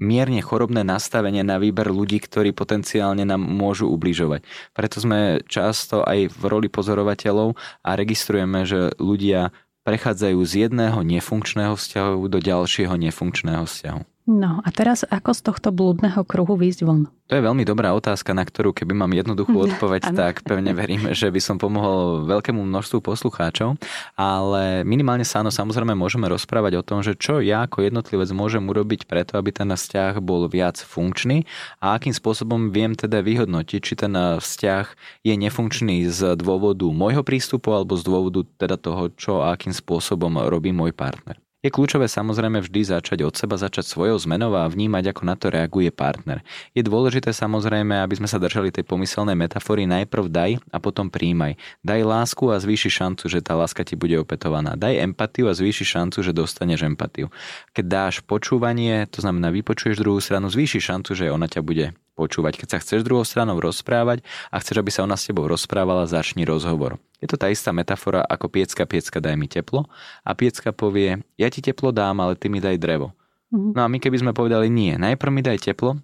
mierne 0.00 0.40
chorobné 0.40 0.82
nastavenie 0.82 1.44
na 1.44 1.60
výber 1.60 1.92
ľudí, 1.92 2.18
ktorí 2.18 2.56
potenciálne 2.56 3.22
nám 3.22 3.44
môžu 3.44 3.92
ubližovať. 3.92 4.42
Preto 4.72 4.96
sme 4.98 5.44
často 5.46 6.02
aj 6.02 6.32
v 6.32 6.42
roli 6.48 6.68
pozorovateľov 6.72 7.54
a 7.84 7.90
registrujeme, 7.94 8.64
že 8.64 8.96
ľudia 8.96 9.52
prechádzajú 9.84 10.38
z 10.44 10.52
jedného 10.68 11.00
nefunkčného 11.04 11.76
vzťahu 11.76 12.20
do 12.28 12.38
ďalšieho 12.40 12.94
nefunkčného 12.96 13.64
vzťahu. 13.64 14.00
No 14.30 14.62
a 14.62 14.70
teraz 14.70 15.02
ako 15.02 15.34
z 15.34 15.40
tohto 15.42 15.68
blúdneho 15.74 16.22
kruhu 16.22 16.54
výjsť 16.54 16.86
von? 16.86 17.10
To 17.26 17.34
je 17.34 17.42
veľmi 17.42 17.66
dobrá 17.66 17.90
otázka, 17.90 18.30
na 18.30 18.46
ktorú 18.46 18.70
keby 18.70 18.94
mám 18.94 19.10
jednoduchú 19.10 19.66
odpoveď, 19.66 20.14
tak 20.14 20.46
pevne 20.46 20.70
verím, 20.70 21.10
že 21.18 21.26
by 21.34 21.40
som 21.42 21.58
pomohol 21.58 22.30
veľkému 22.30 22.62
množstvu 22.62 23.02
poslucháčov, 23.02 23.74
ale 24.14 24.86
minimálne 24.86 25.26
sa 25.26 25.42
áno, 25.42 25.50
samozrejme 25.50 25.98
môžeme 25.98 26.30
rozprávať 26.30 26.78
o 26.78 26.86
tom, 26.86 27.02
že 27.02 27.18
čo 27.18 27.42
ja 27.42 27.66
ako 27.66 27.90
jednotlivec 27.90 28.30
môžem 28.30 28.62
urobiť 28.62 29.10
preto, 29.10 29.34
aby 29.34 29.50
ten 29.50 29.66
vzťah 29.66 30.22
bol 30.22 30.46
viac 30.46 30.78
funkčný 30.78 31.42
a 31.82 31.98
akým 31.98 32.14
spôsobom 32.14 32.70
viem 32.70 32.94
teda 32.94 33.26
vyhodnotiť, 33.26 33.80
či 33.82 33.94
ten 33.98 34.14
vzťah 34.14 34.86
je 35.26 35.34
nefunkčný 35.34 36.06
z 36.06 36.38
dôvodu 36.38 36.86
môjho 36.86 37.26
prístupu 37.26 37.74
alebo 37.74 37.98
z 37.98 38.06
dôvodu 38.06 38.46
teda 38.62 38.78
toho, 38.78 39.10
čo 39.10 39.42
a 39.42 39.58
akým 39.58 39.74
spôsobom 39.74 40.38
robí 40.46 40.70
môj 40.70 40.94
partner. 40.94 41.34
Je 41.60 41.68
kľúčové 41.68 42.08
samozrejme 42.08 42.64
vždy 42.64 42.88
začať 42.88 43.20
od 43.20 43.36
seba, 43.36 43.60
začať 43.60 43.84
svojou 43.84 44.16
zmenou 44.16 44.56
a 44.56 44.64
vnímať, 44.64 45.12
ako 45.12 45.22
na 45.28 45.36
to 45.36 45.52
reaguje 45.52 45.92
partner. 45.92 46.40
Je 46.72 46.80
dôležité 46.80 47.36
samozrejme, 47.36 48.00
aby 48.00 48.16
sme 48.16 48.32
sa 48.32 48.40
držali 48.40 48.72
tej 48.72 48.88
pomyselnej 48.88 49.36
metafory 49.36 49.84
najprv 49.84 50.24
daj 50.32 50.50
a 50.72 50.80
potom 50.80 51.12
príjmaj. 51.12 51.60
Daj 51.84 52.00
lásku 52.00 52.48
a 52.48 52.56
zvýši 52.56 52.88
šancu, 52.88 53.28
že 53.28 53.44
tá 53.44 53.60
láska 53.60 53.84
ti 53.84 53.92
bude 53.92 54.16
opätovaná. 54.16 54.72
Daj 54.72 55.04
empatiu 55.04 55.52
a 55.52 55.56
zvýši 55.56 55.84
šancu, 55.84 56.24
že 56.24 56.32
dostaneš 56.32 56.88
empatiu. 56.88 57.28
Keď 57.76 57.84
dáš 57.84 58.14
počúvanie, 58.24 59.04
to 59.12 59.20
znamená 59.20 59.52
vypočuješ 59.52 60.00
druhú 60.00 60.24
stranu, 60.24 60.48
zvýši 60.48 60.80
šancu, 60.80 61.12
že 61.12 61.28
ona 61.28 61.44
ťa 61.44 61.60
bude 61.60 61.92
počúvať. 62.20 62.60
Keď 62.60 62.68
sa 62.68 62.78
chceš 62.84 63.00
druhou 63.00 63.24
stranou 63.24 63.56
rozprávať 63.56 64.20
a 64.52 64.60
chceš, 64.60 64.84
aby 64.84 64.92
sa 64.92 65.08
ona 65.08 65.16
s 65.16 65.24
tebou 65.24 65.48
rozprávala, 65.48 66.04
začni 66.04 66.44
rozhovor. 66.44 67.00
Je 67.24 67.28
to 67.28 67.40
tá 67.40 67.48
istá 67.48 67.72
metafora 67.72 68.20
ako 68.28 68.52
piecka, 68.52 68.84
piecka 68.84 69.24
daj 69.24 69.36
mi 69.40 69.48
teplo 69.48 69.88
a 70.20 70.30
piecka 70.36 70.76
povie, 70.76 71.24
ja 71.40 71.48
ti 71.48 71.64
teplo 71.64 71.88
dám, 71.88 72.20
ale 72.20 72.36
ty 72.36 72.52
mi 72.52 72.60
daj 72.60 72.76
drevo. 72.76 73.16
Mm-hmm. 73.48 73.72
No 73.72 73.80
a 73.80 73.88
my 73.88 73.96
keby 73.96 74.16
sme 74.20 74.32
povedali 74.36 74.68
nie, 74.68 75.00
najprv 75.00 75.32
mi 75.32 75.40
daj 75.40 75.64
teplo 75.64 75.96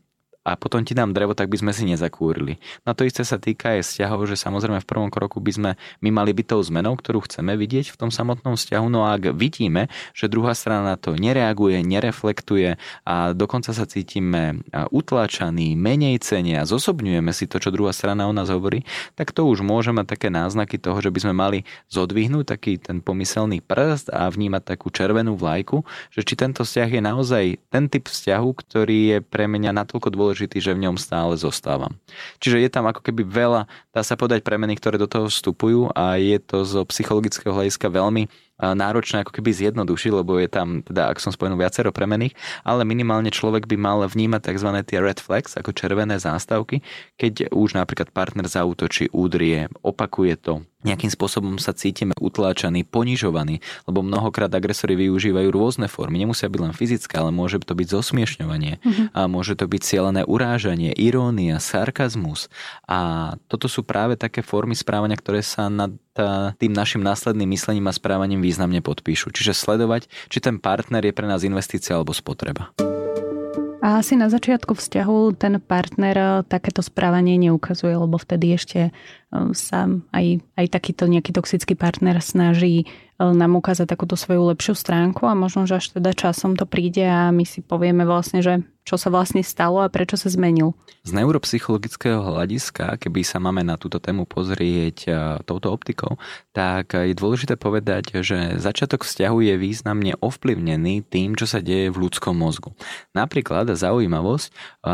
a 0.47 0.55
potom 0.55 0.87
ti 0.87 0.95
dám 0.95 1.11
drevo, 1.11 1.35
tak 1.35 1.50
by 1.50 1.59
sme 1.59 1.73
si 1.75 1.83
nezakúrili. 1.91 2.62
No 2.87 2.95
to 2.95 3.03
isté 3.03 3.26
sa 3.26 3.43
týka 3.43 3.75
aj 3.75 3.83
vzťahov, 3.83 4.31
že 4.31 4.38
samozrejme 4.38 4.79
v 4.79 4.87
prvom 4.87 5.11
kroku 5.11 5.43
by 5.43 5.50
sme 5.50 5.71
my 5.99 6.11
mali 6.15 6.31
byť 6.31 6.47
tou 6.55 6.62
zmenou, 6.62 6.95
ktorú 6.95 7.26
chceme 7.26 7.59
vidieť 7.59 7.91
v 7.91 7.99
tom 7.99 8.15
samotnom 8.15 8.55
vzťahu, 8.55 8.87
no 8.87 9.03
a 9.03 9.19
ak 9.19 9.35
vidíme, 9.35 9.91
že 10.15 10.31
druhá 10.31 10.55
strana 10.55 10.95
na 10.95 10.97
to 10.97 11.19
nereaguje, 11.19 11.83
nereflektuje 11.83 12.79
a 13.03 13.35
dokonca 13.35 13.75
sa 13.75 13.83
cítime 13.91 14.62
utláčaní, 14.95 15.75
menej 15.75 16.23
cenia, 16.23 16.62
zosobňujeme 16.62 17.35
si 17.35 17.50
to, 17.50 17.59
čo 17.59 17.75
druhá 17.75 17.91
strana 17.91 18.31
o 18.31 18.33
nás 18.37 18.47
hovorí, 18.47 18.87
tak 19.19 19.35
to 19.35 19.43
už 19.43 19.67
môžeme 19.67 20.07
také 20.07 20.31
náznaky 20.31 20.79
toho, 20.79 21.03
že 21.03 21.11
by 21.11 21.19
sme 21.26 21.35
mali 21.35 21.59
zodvihnúť 21.91 22.45
taký 22.47 22.79
ten 22.79 23.03
pomyselný 23.03 23.65
prst 23.65 24.15
a 24.15 24.31
vnímať 24.31 24.62
takú 24.76 24.95
červenú 24.95 25.35
vlajku, 25.35 25.83
že 26.15 26.23
či 26.23 26.38
tento 26.38 26.62
vzťah 26.62 26.91
je 26.93 27.03
naozaj 27.03 27.45
ten 27.73 27.91
typ 27.91 28.07
vzťahu, 28.07 28.49
ktorý 28.55 28.99
je 29.11 29.19
pre 29.25 29.49
mňa 29.49 29.73
natoľko 29.73 30.12
dôležitý, 30.12 30.35
dôležitý, 30.37 30.61
že 30.61 30.76
v 30.76 30.85
ňom 30.85 31.00
stále 31.00 31.33
zostávam. 31.40 31.97
Čiže 32.45 32.61
je 32.61 32.69
tam 32.69 32.85
ako 32.85 33.00
keby 33.00 33.25
veľa, 33.25 33.64
dá 33.88 34.05
sa 34.05 34.21
podať 34.21 34.45
premeny, 34.45 34.76
ktoré 34.76 35.00
do 35.00 35.09
toho 35.09 35.33
vstupujú 35.33 35.88
a 35.97 36.21
je 36.21 36.37
to 36.37 36.69
zo 36.69 36.85
psychologického 36.93 37.57
hľadiska 37.57 37.88
veľmi 37.88 38.28
náročné 38.61 39.23
ako 39.23 39.37
keby 39.37 39.51
zjednodušiť, 39.53 40.13
lebo 40.13 40.41
je 40.41 40.49
tam, 40.49 40.81
teda 40.81 41.13
ak 41.13 41.21
som 41.21 41.33
spomenul 41.33 41.61
viacero 41.61 41.93
premených, 41.93 42.33
ale 42.65 42.89
minimálne 42.89 43.29
človek 43.29 43.69
by 43.69 43.77
mal 43.77 43.99
vnímať 44.05 44.53
tzv. 44.53 44.71
tie 44.85 44.99
red 45.01 45.21
flags 45.21 45.57
ako 45.61 45.77
červené 45.77 46.17
zástavky, 46.17 46.81
keď 47.21 47.53
už 47.53 47.77
napríklad 47.77 48.13
partner 48.13 48.49
zautočí, 48.49 49.13
údrie, 49.13 49.69
opakuje 49.85 50.35
to, 50.41 50.65
nejakým 50.87 51.11
spôsobom 51.11 51.59
sa 51.59 51.75
cítime 51.75 52.15
utláčaní, 52.15 52.87
ponižovaní, 52.87 53.59
lebo 53.91 54.07
mnohokrát 54.07 54.53
agresori 54.55 54.95
využívajú 54.95 55.51
rôzne 55.51 55.91
formy. 55.91 56.23
Nemusia 56.23 56.47
byť 56.47 56.61
len 56.63 56.71
fyzické, 56.71 57.19
ale 57.19 57.35
môže 57.35 57.59
to 57.59 57.75
byť 57.75 57.89
zosmiešňovanie, 57.91 58.79
mm-hmm. 58.79 59.07
a 59.11 59.27
môže 59.27 59.59
to 59.59 59.67
byť 59.67 59.83
cieľené 59.83 60.23
urážanie, 60.23 60.95
irónia, 60.95 61.59
sarkazmus. 61.59 62.47
A 62.87 63.35
toto 63.51 63.67
sú 63.67 63.83
práve 63.83 64.15
také 64.15 64.47
formy 64.47 64.79
správania, 64.79 65.19
ktoré 65.19 65.43
sa 65.43 65.67
tým 66.56 66.73
našim 66.73 67.04
následným 67.04 67.52
myslením 67.52 67.87
a 67.87 67.92
správaním 67.92 68.40
významne 68.40 68.80
podpíšu. 68.80 69.30
Čiže 69.30 69.52
sledovať, 69.52 70.08
či 70.32 70.38
ten 70.40 70.56
partner 70.56 71.04
je 71.04 71.14
pre 71.14 71.28
nás 71.28 71.44
investícia 71.44 71.94
alebo 71.94 72.16
spotreba. 72.16 72.73
A 73.87 74.02
asi 74.02 74.18
na 74.18 74.26
začiatku 74.26 74.75
vzťahu 74.75 75.38
ten 75.38 75.62
partner 75.62 76.42
takéto 76.50 76.82
správanie 76.82 77.38
neukazuje, 77.38 77.94
lebo 77.94 78.18
vtedy 78.18 78.58
ešte 78.58 78.90
sa 79.30 79.90
aj, 80.14 80.26
aj 80.54 80.66
takýto 80.71 81.11
nejaký 81.11 81.35
toxický 81.35 81.75
partner 81.75 82.23
snaží 82.23 82.87
eh, 82.87 83.21
nám 83.21 83.59
ukázať 83.59 83.87
takúto 83.90 84.14
svoju 84.14 84.54
lepšiu 84.54 84.75
stránku 84.78 85.26
a 85.26 85.35
možno, 85.35 85.66
že 85.66 85.83
až 85.83 85.87
teda 85.99 86.14
časom 86.14 86.54
to 86.54 86.64
príde 86.64 87.02
a 87.02 87.35
my 87.35 87.42
si 87.42 87.61
povieme 87.61 88.06
vlastne, 88.06 88.40
že 88.40 88.62
čo 88.87 88.95
sa 88.95 89.11
vlastne 89.11 89.42
stalo 89.42 89.83
a 89.83 89.90
prečo 89.90 90.14
sa 90.14 90.30
zmenil. 90.30 90.71
Z 91.02 91.11
neuropsychologického 91.11 92.23
hľadiska, 92.23 93.02
keby 93.02 93.26
sa 93.26 93.42
máme 93.42 93.66
na 93.66 93.75
túto 93.75 93.99
tému 93.99 94.30
pozrieť 94.30 94.99
e, 95.06 95.11
touto 95.42 95.75
optikou, 95.75 96.23
tak 96.54 96.95
je 96.95 97.11
dôležité 97.11 97.59
povedať, 97.59 98.23
že 98.23 98.62
začiatok 98.62 99.02
vzťahu 99.02 99.42
je 99.42 99.54
významne 99.59 100.14
ovplyvnený 100.23 101.02
tým, 101.02 101.35
čo 101.35 101.50
sa 101.50 101.59
deje 101.59 101.90
v 101.90 101.99
ľudskom 102.06 102.38
mozgu. 102.38 102.78
Napríklad 103.11 103.75
zaujímavosť, 103.75 104.47
e, 104.47 104.52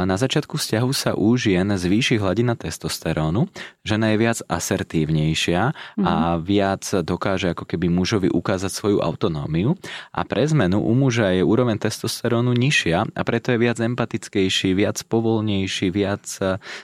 na 0.08 0.16
začiatku 0.16 0.56
vzťahu 0.56 0.90
sa 0.96 1.12
u 1.12 1.36
žien 1.36 1.68
zvýši 1.68 2.16
hladina 2.16 2.56
testosterónu, 2.56 3.52
žena 3.84 4.16
je 4.16 4.21
viac 4.22 4.38
asertívnejšia 4.46 5.62
mm-hmm. 5.74 6.06
a 6.06 6.14
mhm. 6.14 6.40
viac 6.46 6.84
dokáže 7.02 7.50
ako 7.50 7.66
keby 7.66 7.90
mužovi 7.90 8.28
ukázať 8.30 8.70
svoju 8.70 8.98
autonómiu 9.02 9.74
a 10.14 10.22
pre 10.22 10.46
zmenu 10.46 10.78
u 10.78 10.92
muža 10.94 11.34
je 11.34 11.42
úroveň 11.42 11.82
testosterónu 11.82 12.54
nižšia 12.54 13.10
a 13.10 13.20
preto 13.26 13.50
je 13.50 13.58
viac 13.58 13.82
empatickejší, 13.82 14.78
viac 14.78 15.02
povolnejší, 15.02 15.90
viac 15.90 16.24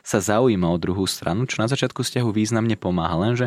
sa 0.02 0.18
zaujíma 0.18 0.66
o 0.66 0.80
druhú 0.80 1.06
stranu, 1.06 1.46
čo 1.46 1.62
na 1.62 1.70
začiatku 1.70 2.02
vzťahu 2.02 2.28
významne 2.34 2.74
pomáha. 2.74 3.14
Lenže 3.18 3.46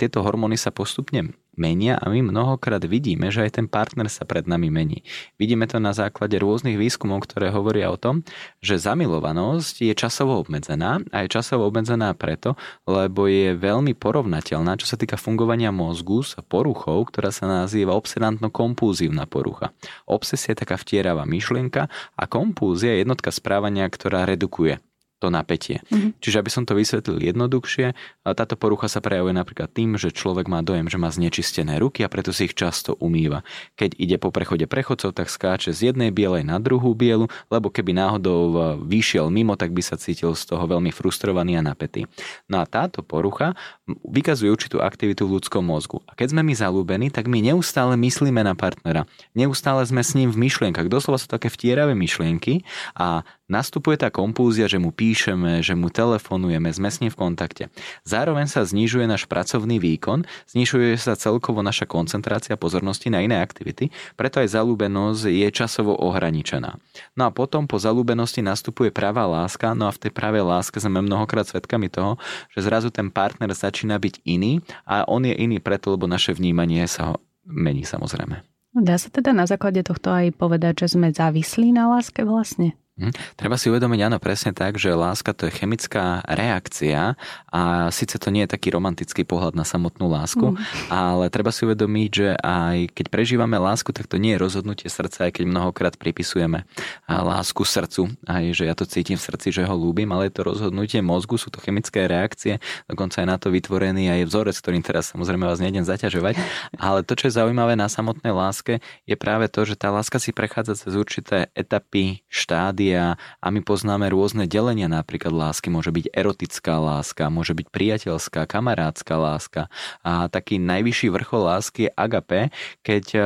tieto 0.00 0.24
hormóny 0.24 0.56
sa 0.56 0.72
postupne 0.72 1.36
menia 1.58 2.00
a 2.00 2.08
my 2.08 2.32
mnohokrát 2.32 2.80
vidíme, 2.86 3.28
že 3.28 3.44
aj 3.44 3.60
ten 3.60 3.66
partner 3.66 4.06
sa 4.08 4.24
pred 4.24 4.46
nami 4.48 4.70
mení. 4.72 5.04
Vidíme 5.36 5.66
to 5.66 5.82
na 5.82 5.90
základe 5.92 6.38
rôznych 6.38 6.78
výskumov, 6.78 7.28
ktoré 7.28 7.52
hovoria 7.52 7.92
o 7.92 8.00
tom, 8.00 8.24
že 8.64 8.80
zamilovanosť 8.80 9.90
je 9.90 9.94
časovo 9.98 10.38
obmedzená 10.40 11.04
a 11.12 11.26
je 11.26 11.28
časovo 11.28 11.68
obmedzená 11.68 12.14
preto, 12.16 12.54
lebo 12.88 13.28
je 13.28 13.52
veľmi 13.58 13.92
porovnateľná, 13.98 14.78
čo 14.80 14.86
sa 14.88 14.96
týka 14.96 15.20
fungovania 15.20 15.74
mozgu 15.74 16.24
s 16.24 16.38
poruchou, 16.46 17.04
ktorá 17.04 17.34
sa 17.34 17.44
nazýva 17.44 17.92
obsedantno-kompulzívna 17.98 19.28
porucha. 19.28 19.74
Obsesia 20.08 20.56
je 20.56 20.62
taká 20.64 20.80
vtieravá 20.80 21.28
myšlienka 21.28 21.90
a 22.16 22.24
kompúzia 22.24 22.96
je 22.96 23.04
jednotka 23.04 23.34
správania, 23.34 23.84
ktorá 23.90 24.24
redukuje 24.24 24.80
to 25.18 25.34
napätie. 25.34 25.82
Mm-hmm. 25.90 26.22
Čiže 26.22 26.38
aby 26.38 26.50
som 26.50 26.62
to 26.62 26.78
vysvetlil 26.78 27.18
jednoduchšie, 27.18 27.92
táto 28.22 28.54
porucha 28.54 28.86
sa 28.86 29.02
prejavuje 29.02 29.34
napríklad 29.34 29.70
tým, 29.70 29.98
že 29.98 30.14
človek 30.14 30.46
má 30.46 30.62
dojem, 30.62 30.86
že 30.86 30.98
má 30.98 31.10
znečistené 31.10 31.82
ruky 31.82 32.06
a 32.06 32.08
preto 32.08 32.30
si 32.30 32.46
ich 32.46 32.54
často 32.54 32.94
umýva. 33.02 33.42
Keď 33.74 33.98
ide 33.98 34.16
po 34.16 34.30
prechode 34.30 34.70
prechodcov, 34.70 35.12
tak 35.18 35.26
skáče 35.26 35.74
z 35.74 35.92
jednej 35.92 36.14
bielej 36.14 36.46
na 36.46 36.62
druhú 36.62 36.94
bielu, 36.94 37.26
lebo 37.50 37.68
keby 37.68 37.98
náhodou 37.98 38.40
e, 38.48 38.56
vyšiel 38.86 39.26
mimo, 39.28 39.58
tak 39.58 39.74
by 39.74 39.82
sa 39.82 39.98
cítil 39.98 40.38
z 40.38 40.42
toho 40.46 40.64
veľmi 40.64 40.94
frustrovaný 40.94 41.58
a 41.58 41.62
napätý. 41.66 42.06
No 42.46 42.62
a 42.62 42.64
táto 42.64 43.02
porucha 43.02 43.58
vykazuje 44.06 44.54
určitú 44.54 44.78
aktivitu 44.78 45.26
v 45.26 45.40
ľudskom 45.40 45.66
mozgu. 45.66 45.98
A 46.06 46.14
keď 46.14 46.36
sme 46.36 46.46
my 46.46 46.54
zalúbení, 46.54 47.10
tak 47.10 47.26
my 47.26 47.42
neustále 47.42 47.98
myslíme 47.98 48.40
na 48.46 48.54
partnera. 48.54 49.04
Neustále 49.34 49.82
sme 49.82 50.04
s 50.04 50.14
ním 50.14 50.30
v 50.30 50.46
myšlienkach. 50.46 50.86
Doslova 50.86 51.18
sú 51.18 51.26
také 51.26 51.50
vtieravé 51.50 51.98
myšlienky 51.98 52.62
a 52.94 53.26
Nastupuje 53.48 53.96
tá 53.96 54.12
kompúzia, 54.12 54.68
že 54.68 54.76
mu 54.76 54.92
píšeme, 54.92 55.64
že 55.64 55.72
mu 55.72 55.88
telefonujeme, 55.88 56.68
sme 56.68 56.92
s 56.92 57.00
ním 57.00 57.08
v 57.08 57.16
kontakte. 57.16 57.64
Zároveň 58.04 58.44
sa 58.44 58.60
znižuje 58.60 59.08
náš 59.08 59.24
pracovný 59.24 59.80
výkon, 59.80 60.28
znižuje 60.52 61.00
sa 61.00 61.16
celkovo 61.16 61.64
naša 61.64 61.88
koncentrácia 61.88 62.60
pozornosti 62.60 63.08
na 63.08 63.24
iné 63.24 63.40
aktivity, 63.40 63.88
preto 64.20 64.44
aj 64.44 64.52
zalúbenosť 64.52 65.32
je 65.32 65.48
časovo 65.48 65.96
ohraničená. 65.96 66.76
No 67.16 67.22
a 67.24 67.32
potom 67.32 67.64
po 67.64 67.80
zalúbenosti 67.80 68.44
nastupuje 68.44 68.92
pravá 68.92 69.24
láska, 69.24 69.72
no 69.72 69.88
a 69.88 69.96
v 69.96 70.00
tej 70.04 70.12
pravej 70.12 70.44
láske 70.44 70.76
sme 70.76 71.00
mnohokrát 71.00 71.48
svedkami 71.48 71.88
toho, 71.88 72.20
že 72.52 72.68
zrazu 72.68 72.92
ten 72.92 73.08
partner 73.08 73.48
začína 73.56 73.96
byť 73.96 74.28
iný 74.28 74.60
a 74.84 75.08
on 75.08 75.24
je 75.24 75.32
iný 75.32 75.56
preto, 75.56 75.96
lebo 75.96 76.04
naše 76.04 76.36
vnímanie 76.36 76.84
sa 76.84 77.16
ho 77.16 77.24
mení 77.48 77.88
samozrejme. 77.88 78.44
Dá 78.76 79.00
sa 79.00 79.08
teda 79.08 79.32
na 79.32 79.48
základe 79.48 79.80
tohto 79.80 80.12
aj 80.12 80.36
povedať, 80.36 80.84
že 80.84 81.00
sme 81.00 81.08
závislí 81.16 81.72
na 81.72 81.88
láske 81.88 82.28
vlastne? 82.28 82.76
Hm. 82.98 83.14
Treba 83.38 83.54
si 83.54 83.70
uvedomiť, 83.70 84.10
áno, 84.10 84.18
presne 84.18 84.50
tak, 84.50 84.74
že 84.74 84.90
láska 84.90 85.30
to 85.30 85.46
je 85.46 85.54
chemická 85.54 86.18
reakcia 86.26 87.14
a 87.46 87.62
síce 87.94 88.18
to 88.18 88.34
nie 88.34 88.42
je 88.42 88.50
taký 88.58 88.74
romantický 88.74 89.22
pohľad 89.22 89.54
na 89.54 89.62
samotnú 89.62 90.10
lásku, 90.10 90.58
mm. 90.58 90.90
ale 90.90 91.30
treba 91.30 91.54
si 91.54 91.62
uvedomiť, 91.62 92.10
že 92.10 92.28
aj 92.34 92.90
keď 92.98 93.06
prežívame 93.06 93.54
lásku, 93.54 93.94
tak 93.94 94.10
to 94.10 94.18
nie 94.18 94.34
je 94.34 94.42
rozhodnutie 94.42 94.90
srdca, 94.90 95.30
aj 95.30 95.38
keď 95.38 95.44
mnohokrát 95.46 95.94
pripisujeme 95.94 96.66
lásku 97.06 97.62
srdcu, 97.62 98.10
aj 98.26 98.44
že 98.50 98.66
ja 98.66 98.74
to 98.74 98.82
cítim 98.82 99.14
v 99.14 99.22
srdci, 99.30 99.54
že 99.54 99.62
ho 99.62 99.74
ľúbim, 99.78 100.10
ale 100.10 100.26
je 100.26 100.34
to 100.34 100.42
rozhodnutie 100.42 100.98
mozgu, 100.98 101.38
sú 101.38 101.54
to 101.54 101.62
chemické 101.62 102.10
reakcie, 102.10 102.58
dokonca 102.90 103.22
je 103.22 103.30
na 103.30 103.38
to 103.38 103.54
vytvorený 103.54 104.10
aj 104.10 104.26
vzorec, 104.26 104.58
ktorým 104.58 104.82
teraz 104.82 105.14
samozrejme 105.14 105.46
vás 105.46 105.62
nejdem 105.62 105.86
zaťažovať, 105.86 106.34
ale 106.82 107.06
to, 107.06 107.14
čo 107.14 107.30
je 107.30 107.38
zaujímavé 107.38 107.78
na 107.78 107.86
samotnej 107.86 108.34
láske, 108.34 108.82
je 109.06 109.14
práve 109.14 109.46
to, 109.46 109.62
že 109.62 109.78
tá 109.78 109.94
láska 109.94 110.18
si 110.18 110.34
prechádza 110.34 110.74
cez 110.74 110.98
určité 110.98 111.46
etapy, 111.54 112.26
štády 112.26 112.87
štádia 112.88 113.20
a 113.44 113.46
my 113.52 113.60
poznáme 113.60 114.08
rôzne 114.08 114.48
delenia 114.48 114.88
napríklad 114.88 115.32
lásky. 115.32 115.68
Môže 115.68 115.92
byť 115.92 116.06
erotická 116.16 116.80
láska, 116.80 117.28
môže 117.28 117.52
byť 117.52 117.66
priateľská, 117.68 118.48
kamarádska 118.48 119.14
láska 119.20 119.62
a 120.00 120.32
taký 120.32 120.56
najvyšší 120.56 121.08
vrchol 121.12 121.42
lásky 121.44 121.80
je 121.88 121.90
agape, 121.92 122.40
keď 122.80 123.04
e, 123.14 123.20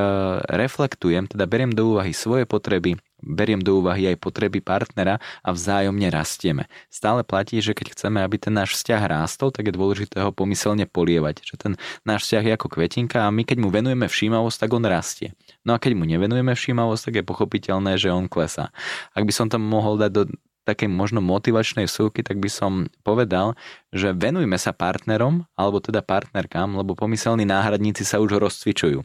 reflektujem, 0.50 1.30
teda 1.30 1.46
beriem 1.46 1.70
do 1.70 1.94
úvahy 1.94 2.10
svoje 2.10 2.44
potreby, 2.44 2.98
beriem 3.22 3.62
do 3.62 3.78
úvahy 3.78 4.10
aj 4.10 4.18
potreby 4.18 4.58
partnera 4.58 5.22
a 5.40 5.54
vzájomne 5.54 6.10
rastieme. 6.10 6.66
Stále 6.90 7.22
platí, 7.22 7.62
že 7.62 7.72
keď 7.72 7.94
chceme, 7.94 8.20
aby 8.20 8.36
ten 8.36 8.52
náš 8.52 8.76
vzťah 8.76 9.02
rástol, 9.08 9.54
tak 9.54 9.70
je 9.70 9.78
dôležité 9.78 10.20
ho 10.20 10.34
pomyselne 10.34 10.84
polievať. 10.84 11.46
Že 11.46 11.54
ten 11.56 11.72
náš 12.02 12.28
vzťah 12.28 12.44
je 12.50 12.52
ako 12.58 12.68
kvetinka 12.68 13.24
a 13.24 13.30
my 13.30 13.46
keď 13.46 13.58
mu 13.62 13.70
venujeme 13.70 14.10
všímavosť, 14.10 14.58
tak 14.66 14.70
on 14.74 14.84
rastie. 14.84 15.32
No 15.62 15.72
a 15.72 15.80
keď 15.80 15.94
mu 15.94 16.04
nevenujeme 16.04 16.52
všímavosť, 16.52 17.02
tak 17.08 17.14
je 17.22 17.24
pochopiteľné, 17.24 17.96
že 17.96 18.10
on 18.10 18.26
klesá. 18.26 18.74
Ak 19.14 19.22
by 19.22 19.32
som 19.32 19.46
tam 19.46 19.62
mohol 19.62 19.96
dať 19.96 20.10
do 20.10 20.22
takej 20.62 20.86
možno 20.86 21.18
motivačnej 21.18 21.90
súky, 21.90 22.22
tak 22.22 22.38
by 22.38 22.46
som 22.46 22.72
povedal, 23.02 23.58
že 23.90 24.14
venujme 24.14 24.54
sa 24.56 24.70
partnerom, 24.70 25.42
alebo 25.58 25.82
teda 25.82 26.06
partnerkám, 26.06 26.78
lebo 26.78 26.94
pomyselní 26.94 27.42
náhradníci 27.42 28.06
sa 28.06 28.22
už 28.22 28.38
rozcvičujú. 28.38 29.02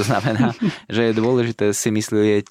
To 0.00 0.02
znamená, 0.02 0.56
že 0.94 1.12
je 1.12 1.12
dôležité 1.12 1.76
si 1.76 1.92
myslieť 1.92 2.50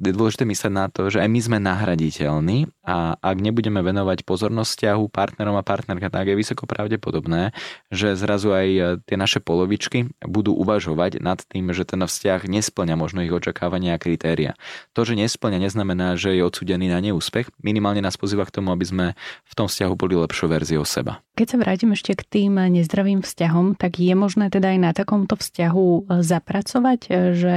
je 0.00 0.16
dôležité 0.16 0.48
myslieť 0.48 0.72
na 0.72 0.88
to, 0.88 1.12
že 1.12 1.20
aj 1.20 1.28
my 1.28 1.40
sme 1.44 1.58
nahraditeľní 1.60 2.72
a 2.80 3.20
ak 3.20 3.36
nebudeme 3.36 3.84
venovať 3.84 4.24
pozornosť 4.24 4.70
vzťahu 4.72 5.04
partnerom 5.12 5.54
a 5.60 5.62
partnerka, 5.62 6.08
tak 6.08 6.32
je 6.32 6.40
vysoko 6.40 6.64
pravdepodobné, 6.64 7.52
že 7.92 8.16
zrazu 8.16 8.56
aj 8.56 8.68
e, 8.68 8.80
tie 9.04 9.16
naše 9.20 9.44
polovičky 9.44 10.08
budú 10.24 10.56
uvažovať 10.56 11.20
nad 11.20 11.44
tým, 11.44 11.70
že 11.76 11.84
ten 11.84 12.00
vzťah 12.00 12.48
nesplňa 12.48 12.96
možno 12.96 13.20
ich 13.20 13.30
očakávania 13.30 13.94
a 13.94 14.02
kritéria. 14.02 14.56
To, 14.96 15.04
že 15.04 15.14
nesplňa, 15.20 15.60
neznamená, 15.60 16.16
že 16.16 16.32
je 16.32 16.42
odsudený 16.42 16.88
na 16.88 16.98
neúspech. 17.04 17.52
Minimálne 17.60 18.00
nás 18.00 18.16
pozýva 18.16 18.48
k 18.48 18.56
tomu, 18.56 18.72
aby 18.72 18.84
sme 18.88 19.06
v 19.44 19.54
tom 19.54 19.68
vzťahu 19.68 19.92
boli 19.94 20.16
lepšou 20.16 20.48
verziou 20.48 20.88
seba. 20.88 21.20
Keď 21.36 21.46
sa 21.46 21.60
vrátim 21.60 21.92
ešte 21.92 22.16
k 22.16 22.22
tým 22.24 22.56
nezdravým 22.56 23.20
vzťahom, 23.20 23.76
tak 23.76 24.00
je 24.00 24.12
možné 24.16 24.48
teda 24.48 24.76
aj 24.76 24.78
na 24.80 24.90
takomto 24.96 25.36
vzťahu 25.36 25.88
e, 25.88 26.00
zapracovať, 26.24 27.00
e, 27.06 27.10
že 27.36 27.56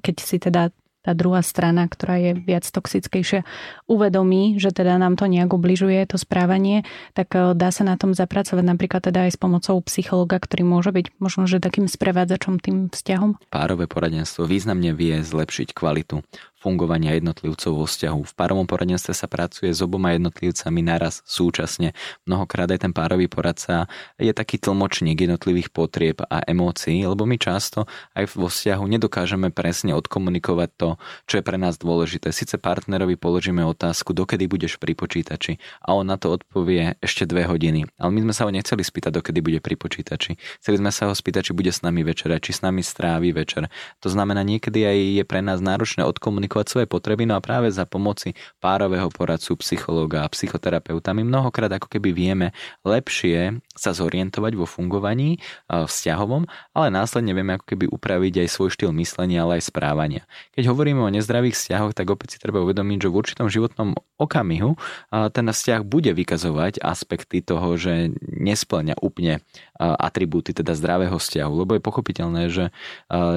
keď 0.00 0.16
si 0.20 0.36
teda 0.40 0.72
tá 1.02 1.12
druhá 1.12 1.42
strana, 1.42 1.90
ktorá 1.90 2.18
je 2.18 2.32
viac 2.38 2.62
toxickejšia, 2.62 3.42
uvedomí, 3.90 4.56
že 4.62 4.70
teda 4.70 4.96
nám 4.96 5.18
to 5.18 5.26
nejak 5.26 5.50
ubližuje, 5.50 5.98
to 6.06 6.16
správanie, 6.16 6.86
tak 7.12 7.34
e, 7.34 7.52
dá 7.58 7.74
sa 7.74 7.82
na 7.82 7.98
tom 7.98 8.14
zapracovať 8.14 8.62
napríklad 8.62 9.02
teda 9.02 9.26
aj 9.26 9.34
s 9.34 9.38
pomocou 9.38 9.82
psychologa, 9.90 10.38
ktorý 10.38 10.62
môže 10.62 10.94
byť 10.94 11.06
možno, 11.18 11.50
že 11.50 11.58
takým 11.58 11.90
sprevádzačom 11.90 12.62
tým 12.62 12.88
vzťahom. 12.94 13.38
Párové 13.50 13.90
poradenstvo 13.90 14.46
významne 14.46 14.94
vie 14.94 15.20
zlepšiť 15.20 15.74
kvalitu 15.74 16.22
fungovania 16.62 17.18
jednotlivcov 17.18 17.74
vo 17.74 17.84
vzťahu. 17.90 18.20
V 18.22 18.32
párovom 18.38 18.70
poradenstve 18.70 19.10
sa 19.18 19.26
pracuje 19.26 19.74
s 19.74 19.82
oboma 19.82 20.14
jednotlivcami 20.14 20.80
naraz 20.86 21.26
súčasne. 21.26 21.98
Mnohokrát 22.22 22.70
aj 22.70 22.86
ten 22.86 22.92
párový 22.94 23.26
poradca 23.26 23.90
je 24.14 24.30
taký 24.30 24.62
tlmočník 24.62 25.18
jednotlivých 25.18 25.74
potrieb 25.74 26.22
a 26.22 26.46
emócií, 26.46 27.02
lebo 27.02 27.26
my 27.26 27.34
často 27.34 27.90
aj 28.14 28.38
vo 28.38 28.46
vzťahu 28.46 28.84
nedokážeme 28.86 29.50
presne 29.50 29.98
odkomunikovať 29.98 30.70
to, 30.78 30.88
čo 31.26 31.34
je 31.40 31.44
pre 31.44 31.58
nás 31.58 31.82
dôležité. 31.82 32.30
Sice 32.30 32.62
partnerovi 32.62 33.18
položíme 33.18 33.66
otázku, 33.66 34.14
dokedy 34.14 34.46
budeš 34.46 34.78
pri 34.78 34.94
počítači 34.94 35.58
a 35.82 35.98
on 35.98 36.06
na 36.06 36.14
to 36.14 36.30
odpovie 36.30 36.94
ešte 37.02 37.26
dve 37.26 37.50
hodiny. 37.50 37.90
Ale 37.98 38.14
my 38.14 38.30
sme 38.30 38.34
sa 38.36 38.46
ho 38.46 38.54
nechceli 38.54 38.86
spýtať, 38.86 39.18
dokedy 39.18 39.42
bude 39.42 39.58
pri 39.58 39.74
počítači. 39.74 40.38
Chceli 40.62 40.76
sme 40.78 40.94
sa 40.94 41.10
ho 41.10 41.14
spýtať, 41.16 41.50
či 41.50 41.52
bude 41.58 41.74
s 41.74 41.82
nami 41.82 42.06
večera, 42.06 42.38
či 42.38 42.54
s 42.54 42.62
nami 42.62 42.86
strávi 42.86 43.34
večer. 43.34 43.66
To 44.04 44.08
znamená, 44.12 44.46
niekedy 44.46 44.86
aj 44.86 44.98
je 45.18 45.24
pre 45.26 45.40
nás 45.42 45.58
náročné 45.58 46.04
odkomunikovať 46.06 46.51
komunikovať 46.52 46.66
svoje 46.68 46.86
potreby, 46.86 47.24
no 47.24 47.40
a 47.40 47.40
práve 47.40 47.72
za 47.72 47.88
pomoci 47.88 48.36
párového 48.60 49.08
poradcu, 49.08 49.56
psychológa 49.64 50.28
a 50.28 50.28
psychoterapeuta 50.28 51.16
my 51.16 51.24
mnohokrát 51.24 51.72
ako 51.72 51.88
keby 51.88 52.12
vieme 52.12 52.52
lepšie 52.84 53.56
sa 53.72 53.96
zorientovať 53.96 54.52
vo 54.60 54.68
fungovaní 54.68 55.40
vzťahovom, 55.72 56.44
ale 56.76 56.86
následne 56.92 57.32
vieme 57.32 57.56
ako 57.56 57.64
keby 57.72 57.88
upraviť 57.88 58.44
aj 58.44 58.48
svoj 58.52 58.68
štýl 58.68 58.92
myslenia, 59.00 59.48
ale 59.48 59.56
aj 59.56 59.72
správania. 59.72 60.28
Keď 60.52 60.68
hovoríme 60.68 61.00
o 61.00 61.08
nezdravých 61.08 61.56
vzťahoch, 61.56 61.96
tak 61.96 62.12
opäť 62.12 62.36
si 62.36 62.38
treba 62.38 62.60
uvedomiť, 62.60 62.98
že 63.00 63.08
v 63.08 63.16
určitom 63.16 63.48
životnom 63.48 63.96
okamihu 64.20 64.76
ten 65.32 65.46
vzťah 65.48 65.80
bude 65.88 66.12
vykazovať 66.12 66.84
aspekty 66.84 67.40
toho, 67.40 67.80
že 67.80 68.12
nesplňa 68.20 69.00
úplne 69.00 69.40
atribúty 69.80 70.52
teda 70.52 70.76
zdravého 70.76 71.16
vzťahu, 71.16 71.52
lebo 71.64 71.72
je 71.78 71.82
pochopiteľné, 71.82 72.42
že 72.52 72.68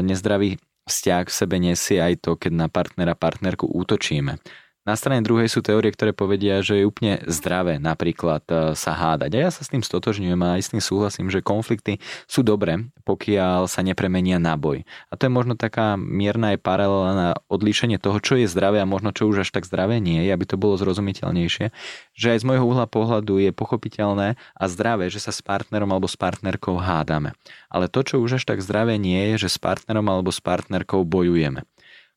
nezdravý 0.03 0.59
vzťah 0.85 1.25
v 1.27 1.33
sebe 1.33 1.57
nesie 1.57 1.99
aj 2.01 2.21
to, 2.21 2.31
keď 2.37 2.51
na 2.53 2.67
partnera, 2.69 3.17
partnerku 3.17 3.65
útočíme. 3.69 4.37
Na 4.85 4.93
strane 4.93 5.25
druhej 5.25 5.49
sú 5.49 5.65
teórie, 5.65 5.89
ktoré 5.89 6.13
povedia, 6.13 6.61
že 6.61 6.77
je 6.77 6.85
úplne 6.85 7.17
zdravé 7.25 7.81
napríklad 7.81 8.45
e, 8.45 8.77
sa 8.77 8.93
hádať. 8.93 9.33
A 9.33 9.39
ja 9.43 9.49
sa 9.49 9.65
s 9.65 9.73
tým 9.73 9.81
stotožňujem 9.81 10.37
a 10.45 10.53
aj 10.55 10.61
s 10.61 10.69
tým 10.69 10.81
súhlasím, 10.85 11.33
že 11.33 11.41
konflikty 11.41 11.97
sú 12.29 12.45
dobré, 12.45 12.85
pokiaľ 13.01 13.65
sa 13.65 13.81
nepremenia 13.81 14.37
na 14.37 14.53
boj. 14.53 14.85
A 15.09 15.17
to 15.17 15.25
je 15.25 15.33
možno 15.33 15.57
taká 15.57 15.97
mierna 15.97 16.53
aj 16.53 16.61
paralela 16.61 17.11
na 17.17 17.29
odlíšenie 17.49 17.97
toho, 17.97 18.21
čo 18.21 18.37
je 18.37 18.45
zdravé 18.45 18.77
a 18.77 18.85
možno 18.85 19.09
čo 19.09 19.25
už 19.25 19.41
až 19.41 19.49
tak 19.49 19.65
zdravé 19.65 19.97
nie 19.97 20.21
je, 20.21 20.29
aby 20.29 20.45
to 20.45 20.53
bolo 20.53 20.77
zrozumiteľnejšie. 20.77 21.73
Že 22.13 22.27
aj 22.37 22.39
z 22.41 22.45
môjho 22.45 22.69
uhla 22.69 22.85
pohľadu 22.85 23.41
je 23.41 23.49
pochopiteľné 23.57 24.37
a 24.37 24.63
zdravé, 24.69 25.09
že 25.09 25.17
sa 25.17 25.33
s 25.33 25.41
partnerom 25.41 25.89
alebo 25.89 26.05
s 26.05 26.13
partnerkou 26.13 26.77
hádame. 26.77 27.33
Ale 27.73 27.89
to, 27.89 28.05
čo 28.05 28.21
už 28.21 28.37
až 28.37 28.45
tak 28.45 28.61
zdravé 28.61 29.01
nie 29.01 29.33
je, 29.33 29.49
že 29.49 29.49
s 29.49 29.57
partnerom 29.57 30.05
alebo 30.05 30.29
s 30.29 30.37
partnerkou 30.45 31.01
bojujeme. 31.01 31.65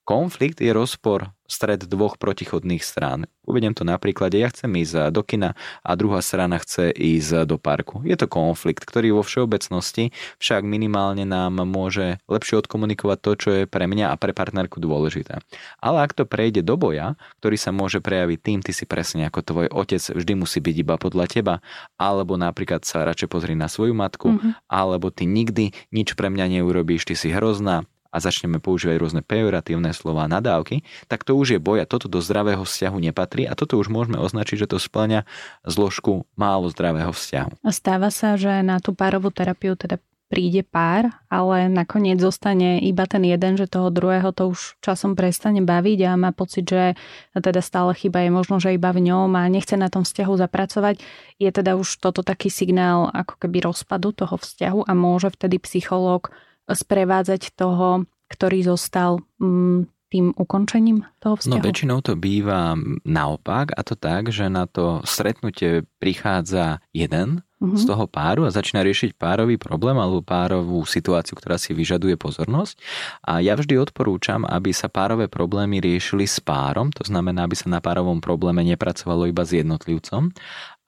Konflikt 0.08 0.64
je 0.64 0.72
rozpor 0.72 1.36
stred 1.44 1.84
dvoch 1.84 2.16
protichodných 2.16 2.80
strán. 2.80 3.28
Uvediem 3.44 3.76
to 3.76 3.84
na 3.84 4.00
príklade, 4.00 4.40
ja 4.40 4.48
chcem 4.48 4.72
ísť 4.80 5.12
do 5.12 5.20
kina 5.20 5.52
a 5.84 5.90
druhá 6.00 6.24
strana 6.24 6.56
chce 6.56 6.96
ísť 6.96 7.44
do 7.44 7.60
parku. 7.60 8.00
Je 8.08 8.16
to 8.16 8.24
konflikt, 8.24 8.88
ktorý 8.88 9.12
vo 9.12 9.20
všeobecnosti 9.20 10.16
však 10.40 10.64
minimálne 10.64 11.28
nám 11.28 11.60
môže 11.68 12.24
lepšie 12.24 12.64
odkomunikovať 12.64 13.18
to, 13.20 13.32
čo 13.36 13.48
je 13.52 13.62
pre 13.68 13.84
mňa 13.84 14.08
a 14.08 14.16
pre 14.16 14.32
partnerku 14.32 14.80
dôležité. 14.80 15.44
Ale 15.76 16.00
ak 16.00 16.16
to 16.16 16.24
prejde 16.24 16.64
do 16.64 16.80
boja, 16.80 17.20
ktorý 17.44 17.60
sa 17.60 17.68
môže 17.68 18.00
prejaviť 18.00 18.38
tým, 18.40 18.58
ty 18.64 18.72
si 18.72 18.88
presne 18.88 19.28
ako 19.28 19.44
tvoj 19.44 19.66
otec 19.68 20.00
vždy 20.00 20.32
musí 20.40 20.64
byť 20.64 20.76
iba 20.88 20.96
podľa 20.96 21.28
teba, 21.28 21.54
alebo 22.00 22.40
napríklad 22.40 22.80
sa 22.88 23.04
radšej 23.04 23.28
pozri 23.28 23.52
na 23.52 23.68
svoju 23.68 23.92
matku, 23.92 24.40
mm-hmm. 24.40 24.72
alebo 24.72 25.12
ty 25.12 25.28
nikdy 25.28 25.76
nič 25.92 26.16
pre 26.16 26.32
mňa 26.32 26.60
neurobíš, 26.60 27.04
ty 27.04 27.12
si 27.12 27.28
hrozná, 27.28 27.84
a 28.08 28.16
začneme 28.18 28.58
používať 28.58 28.96
rôzne 28.98 29.22
pejoratívne 29.24 29.92
slova 29.92 30.24
nadávky, 30.26 30.84
tak 31.06 31.24
to 31.24 31.36
už 31.36 31.56
je 31.56 31.60
boj 31.60 31.84
a 31.84 31.86
toto 31.88 32.08
do 32.08 32.24
zdravého 32.24 32.64
vzťahu 32.64 32.96
nepatrí 33.10 33.44
a 33.44 33.52
toto 33.52 33.76
už 33.76 33.92
môžeme 33.92 34.16
označiť, 34.16 34.64
že 34.64 34.70
to 34.70 34.80
splňa 34.80 35.28
zložku 35.68 36.24
málo 36.34 36.72
zdravého 36.72 37.12
vzťahu. 37.12 37.60
A 37.60 37.70
stáva 37.70 38.08
sa, 38.08 38.40
že 38.40 38.64
na 38.64 38.80
tú 38.80 38.96
párovú 38.96 39.28
terapiu 39.28 39.76
teda 39.76 40.00
príde 40.28 40.60
pár, 40.60 41.08
ale 41.32 41.72
nakoniec 41.72 42.20
zostane 42.20 42.84
iba 42.84 43.08
ten 43.08 43.24
jeden, 43.24 43.56
že 43.56 43.64
toho 43.64 43.88
druhého 43.88 44.28
to 44.36 44.52
už 44.52 44.76
časom 44.84 45.16
prestane 45.16 45.64
baviť 45.64 45.98
a 46.04 46.20
má 46.20 46.36
pocit, 46.36 46.68
že 46.68 47.00
teda 47.32 47.64
stále 47.64 47.96
chyba 47.96 48.28
je 48.28 48.30
možno, 48.30 48.60
že 48.60 48.76
iba 48.76 48.92
v 48.92 49.08
ňom 49.08 49.32
a 49.34 49.48
nechce 49.48 49.74
na 49.80 49.88
tom 49.88 50.04
vzťahu 50.04 50.34
zapracovať. 50.36 51.00
Je 51.40 51.48
teda 51.48 51.80
už 51.80 51.96
toto 52.04 52.20
taký 52.20 52.52
signál 52.52 53.08
ako 53.08 53.40
keby 53.40 53.64
rozpadu 53.64 54.12
toho 54.12 54.36
vzťahu 54.36 54.84
a 54.84 54.92
môže 54.92 55.32
vtedy 55.32 55.56
psychológ 55.64 56.28
sprevádzať 56.72 57.56
toho, 57.56 58.04
ktorý 58.28 58.60
zostal 58.64 59.24
mm, 59.40 59.88
tým 60.08 60.32
ukončením 60.36 61.04
toho 61.20 61.36
no, 61.36 61.40
vzťahu? 61.40 61.60
No 61.60 61.64
väčšinou 61.64 61.98
to 62.00 62.16
býva 62.16 62.76
naopak 63.04 63.76
a 63.76 63.80
to 63.84 63.94
tak, 63.94 64.32
že 64.32 64.48
na 64.48 64.64
to 64.64 65.04
stretnutie 65.04 65.84
prichádza 66.00 66.80
jeden 66.96 67.44
uh-huh. 67.60 67.76
z 67.76 67.84
toho 67.84 68.08
páru 68.08 68.48
a 68.48 68.54
začína 68.54 68.80
riešiť 68.80 69.20
párový 69.20 69.60
problém 69.60 70.00
alebo 70.00 70.24
párovú 70.24 70.80
situáciu, 70.88 71.36
ktorá 71.36 71.60
si 71.60 71.76
vyžaduje 71.76 72.16
pozornosť. 72.16 72.80
A 73.20 73.44
ja 73.44 73.52
vždy 73.52 73.76
odporúčam, 73.76 74.48
aby 74.48 74.72
sa 74.72 74.88
párové 74.88 75.28
problémy 75.28 75.78
riešili 75.84 76.24
s 76.24 76.40
párom, 76.40 76.88
to 76.88 77.04
znamená, 77.04 77.44
aby 77.44 77.54
sa 77.54 77.68
na 77.68 77.84
párovom 77.84 78.24
probléme 78.24 78.64
nepracovalo 78.64 79.28
iba 79.28 79.44
s 79.44 79.52
jednotlivcom. 79.52 80.32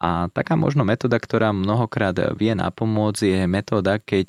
A 0.01 0.33
taká 0.33 0.57
možno 0.57 0.81
metóda, 0.89 1.21
ktorá 1.21 1.53
mnohokrát 1.53 2.17
vie 2.33 2.57
napomôcť, 2.57 3.21
je 3.21 3.41
metóda, 3.45 4.01
keď 4.01 4.29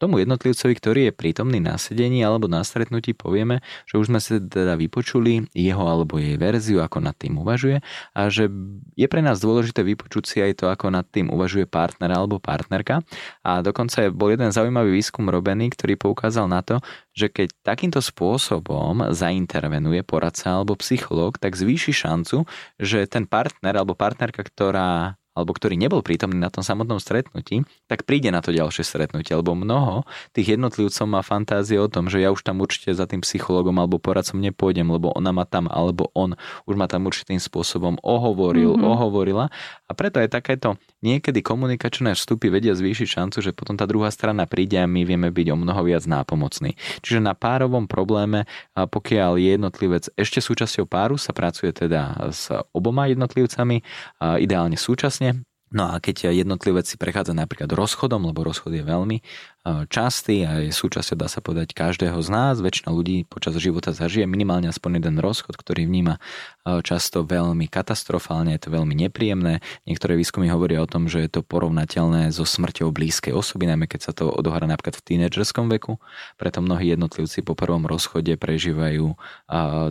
tomu 0.00 0.24
jednotlivcovi, 0.24 0.72
ktorý 0.72 1.00
je 1.08 1.12
prítomný 1.12 1.60
na 1.60 1.76
sedení 1.76 2.24
alebo 2.24 2.48
na 2.48 2.64
stretnutí, 2.64 3.12
povieme, 3.12 3.60
že 3.84 4.00
už 4.00 4.08
sme 4.08 4.18
sa 4.18 4.40
teda 4.40 4.80
vypočuli 4.80 5.44
jeho 5.52 5.84
alebo 5.84 6.16
jej 6.16 6.40
verziu, 6.40 6.80
ako 6.80 7.04
nad 7.04 7.12
tým 7.20 7.36
uvažuje 7.36 7.84
a 8.16 8.20
že 8.32 8.48
je 8.96 9.06
pre 9.06 9.20
nás 9.20 9.36
dôležité 9.44 9.84
vypočuť 9.84 10.24
si 10.24 10.38
aj 10.40 10.64
to, 10.64 10.72
ako 10.72 10.88
nad 10.88 11.04
tým 11.04 11.28
uvažuje 11.28 11.68
partner 11.68 12.16
alebo 12.16 12.40
partnerka. 12.40 13.04
A 13.44 13.60
dokonca 13.60 14.08
bol 14.08 14.32
jeden 14.32 14.48
zaujímavý 14.48 14.88
výskum 14.96 15.28
robený, 15.28 15.68
ktorý 15.76 16.00
poukázal 16.00 16.48
na 16.48 16.64
to, 16.64 16.80
že 17.12 17.28
keď 17.28 17.52
takýmto 17.60 18.00
spôsobom 18.00 19.12
zaintervenuje 19.12 20.00
poradca 20.06 20.56
alebo 20.56 20.78
psychológ, 20.80 21.36
tak 21.36 21.58
zvýši 21.58 21.92
šancu, 21.92 22.48
že 22.80 23.04
ten 23.04 23.28
partner 23.28 23.76
alebo 23.76 23.92
partnerka, 23.92 24.40
ktorá 24.40 25.19
alebo 25.40 25.56
ktorý 25.56 25.80
nebol 25.80 26.04
prítomný 26.04 26.36
na 26.36 26.52
tom 26.52 26.60
samotnom 26.60 27.00
stretnutí, 27.00 27.64
tak 27.88 28.04
príde 28.04 28.28
na 28.28 28.44
to 28.44 28.52
ďalšie 28.52 28.84
stretnutie, 28.84 29.32
lebo 29.32 29.56
mnoho 29.56 30.04
tých 30.36 30.54
jednotlivcov 30.60 31.06
má 31.08 31.24
fantázie 31.24 31.80
o 31.80 31.88
tom, 31.88 32.12
že 32.12 32.20
ja 32.20 32.28
už 32.28 32.44
tam 32.44 32.60
určite 32.60 32.92
za 32.92 33.08
tým 33.08 33.24
psychologom 33.24 33.80
alebo 33.80 33.96
poradcom 33.96 34.36
nepôjdem, 34.38 34.86
lebo 34.92 35.10
ona 35.16 35.32
ma 35.32 35.48
tam, 35.48 35.66
alebo 35.72 36.12
on 36.12 36.36
už 36.68 36.74
ma 36.76 36.86
tam 36.86 37.08
určitým 37.08 37.40
spôsobom 37.40 37.96
ohovoril, 38.04 38.76
mm-hmm. 38.76 38.92
ohovorila 38.92 39.48
a 39.90 39.92
preto 39.98 40.22
aj 40.22 40.30
takéto 40.30 40.78
niekedy 41.02 41.42
komunikačné 41.42 42.14
vstupy 42.14 42.46
vedia 42.54 42.78
zvýšiť 42.78 43.08
šancu, 43.10 43.42
že 43.42 43.50
potom 43.50 43.74
tá 43.74 43.90
druhá 43.90 44.06
strana 44.14 44.46
príde 44.46 44.78
a 44.78 44.86
my 44.86 45.02
vieme 45.02 45.34
byť 45.34 45.46
o 45.50 45.56
mnoho 45.58 45.82
viac 45.82 46.06
nápomocní. 46.06 46.78
Čiže 47.02 47.18
na 47.18 47.34
párovom 47.34 47.90
probléme, 47.90 48.46
pokiaľ 48.78 49.42
je 49.42 49.58
jednotlivec 49.58 50.04
ešte 50.14 50.38
súčasťou 50.38 50.86
páru, 50.86 51.18
sa 51.18 51.34
pracuje 51.34 51.74
teda 51.74 52.30
s 52.30 52.54
oboma 52.70 53.10
jednotlivcami, 53.10 53.82
ideálne 54.38 54.78
súčasne, 54.78 55.42
No 55.70 55.86
a 55.86 56.02
keď 56.02 56.34
jednotlivec 56.34 56.82
si 56.82 56.98
prechádza 56.98 57.30
napríklad 57.30 57.70
rozchodom, 57.70 58.26
lebo 58.26 58.42
rozchod 58.42 58.74
je 58.74 58.82
veľmi 58.82 59.22
častý 59.86 60.42
a 60.42 60.66
je 60.66 60.74
súčasťou, 60.74 61.14
dá 61.14 61.30
sa 61.30 61.38
povedať, 61.44 61.78
každého 61.78 62.18
z 62.18 62.28
nás. 62.32 62.58
Väčšina 62.58 62.90
ľudí 62.90 63.22
počas 63.28 63.54
života 63.60 63.94
zažije 63.94 64.26
minimálne 64.26 64.66
aspoň 64.66 64.98
jeden 64.98 65.22
rozchod, 65.22 65.54
ktorý 65.54 65.86
vníma 65.86 66.18
často 66.82 67.22
veľmi 67.22 67.70
katastrofálne, 67.70 68.56
je 68.56 68.66
to 68.66 68.74
veľmi 68.74 68.98
nepríjemné. 68.98 69.62
Niektoré 69.86 70.18
výskumy 70.18 70.50
hovoria 70.50 70.82
o 70.82 70.90
tom, 70.90 71.06
že 71.06 71.22
je 71.22 71.38
to 71.38 71.46
porovnateľné 71.46 72.34
so 72.34 72.42
smrťou 72.42 72.90
blízkej 72.90 73.30
osoby, 73.30 73.70
najmä 73.70 73.86
keď 73.86 74.00
sa 74.00 74.12
to 74.16 74.26
odohrá 74.26 74.66
napríklad 74.66 74.98
v 74.98 75.06
tínedžerskom 75.06 75.70
veku. 75.70 76.02
Preto 76.34 76.64
mnohí 76.64 76.90
jednotlivci 76.90 77.46
po 77.46 77.54
prvom 77.54 77.86
rozchode 77.86 78.34
prežívajú 78.34 79.14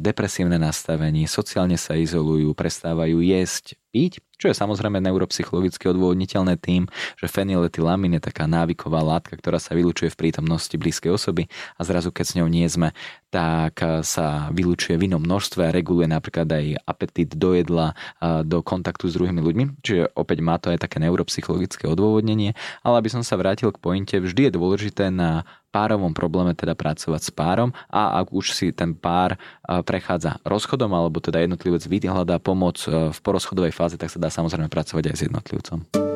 depresívne 0.04 0.60
nastavenie, 0.60 1.24
sociálne 1.30 1.80
sa 1.80 1.96
izolujú, 1.96 2.52
prestávajú 2.52 3.24
jesť, 3.24 3.80
piť, 3.94 4.22
čo 4.39 4.47
je 4.47 4.56
samozrejme 4.56 5.04
neuropsychologicky 5.04 5.91
odôvodniteľné 5.91 6.56
tým, 6.58 6.88
že 7.19 7.28
fenyletylamín 7.28 8.15
je 8.17 8.23
taká 8.23 8.47
návyková 8.47 9.04
látka, 9.04 9.36
ktorá 9.36 9.60
sa 9.60 9.75
vylučuje 9.75 10.08
v 10.10 10.19
prítomnosti 10.28 10.73
blízkej 10.73 11.12
osoby 11.12 11.52
a 11.75 11.84
zrazu 11.84 12.15
keď 12.15 12.25
s 12.25 12.36
ňou 12.39 12.47
nie 12.47 12.65
sme, 12.65 12.95
tak 13.30 13.78
sa 14.02 14.50
vylučuje 14.50 14.98
v 14.98 15.06
inom 15.06 15.22
množstve 15.22 15.70
a 15.70 15.74
reguluje 15.74 16.10
napríklad 16.10 16.50
aj 16.50 16.65
apetít 16.82 17.38
do 17.38 17.54
jedla, 17.54 17.94
do 18.42 18.65
kontaktu 18.65 19.06
s 19.06 19.15
druhými 19.15 19.38
ľuďmi. 19.38 19.63
Čiže 19.86 20.18
opäť 20.18 20.38
má 20.42 20.58
to 20.58 20.74
aj 20.74 20.82
také 20.82 20.98
neuropsychologické 20.98 21.86
odôvodnenie, 21.86 22.58
ale 22.82 22.96
aby 22.98 23.10
som 23.13 23.22
sa 23.22 23.38
vrátil 23.38 23.70
k 23.70 23.78
pointe, 23.78 24.18
vždy 24.18 24.50
je 24.50 24.58
dôležité 24.58 25.13
na 25.13 25.46
párovom 25.70 26.18
probléme 26.18 26.58
teda 26.58 26.74
pracovať 26.74 27.22
s 27.22 27.30
párom 27.30 27.70
a 27.94 28.18
ak 28.18 28.34
už 28.34 28.58
si 28.58 28.74
ten 28.74 28.98
pár 28.98 29.38
prechádza 29.86 30.42
rozchodom 30.42 30.89
alebo 30.89 31.22
teda 31.22 31.46
jednotlivec 31.46 31.86
vyhľadá 31.86 32.42
pomoc 32.42 32.82
v 32.89 33.20
porozchodovej 33.22 33.78
fáze, 33.78 33.94
tak 34.02 34.10
sa 34.10 34.18
dá 34.18 34.34
samozrejme 34.34 34.74
pracovať 34.74 35.13
aj 35.13 35.15
s 35.15 35.26
jednotlivcom. 35.30 36.09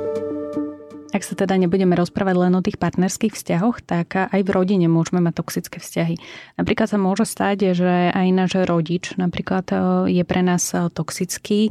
Ak 1.14 1.22
sa 1.22 1.38
teda 1.38 1.54
nebudeme 1.62 1.94
rozprávať 1.94 2.36
len 2.36 2.54
o 2.58 2.66
tých 2.66 2.82
partnerských 2.82 3.38
vzťahoch, 3.38 3.86
tak 3.86 4.18
aj 4.34 4.42
v 4.42 4.50
rodine 4.50 4.90
môžeme 4.90 5.22
mať 5.22 5.46
toxické 5.46 5.78
vzťahy. 5.78 6.18
Napríklad 6.58 6.90
sa 6.90 6.98
môže 6.98 7.30
stať, 7.30 7.78
že 7.78 8.10
aj 8.10 8.28
náš 8.34 8.52
rodič 8.66 9.14
napríklad 9.14 9.70
e, 9.70 9.76
je 10.10 10.24
pre 10.26 10.42
nás 10.42 10.74
e, 10.74 10.90
toxický 10.90 11.70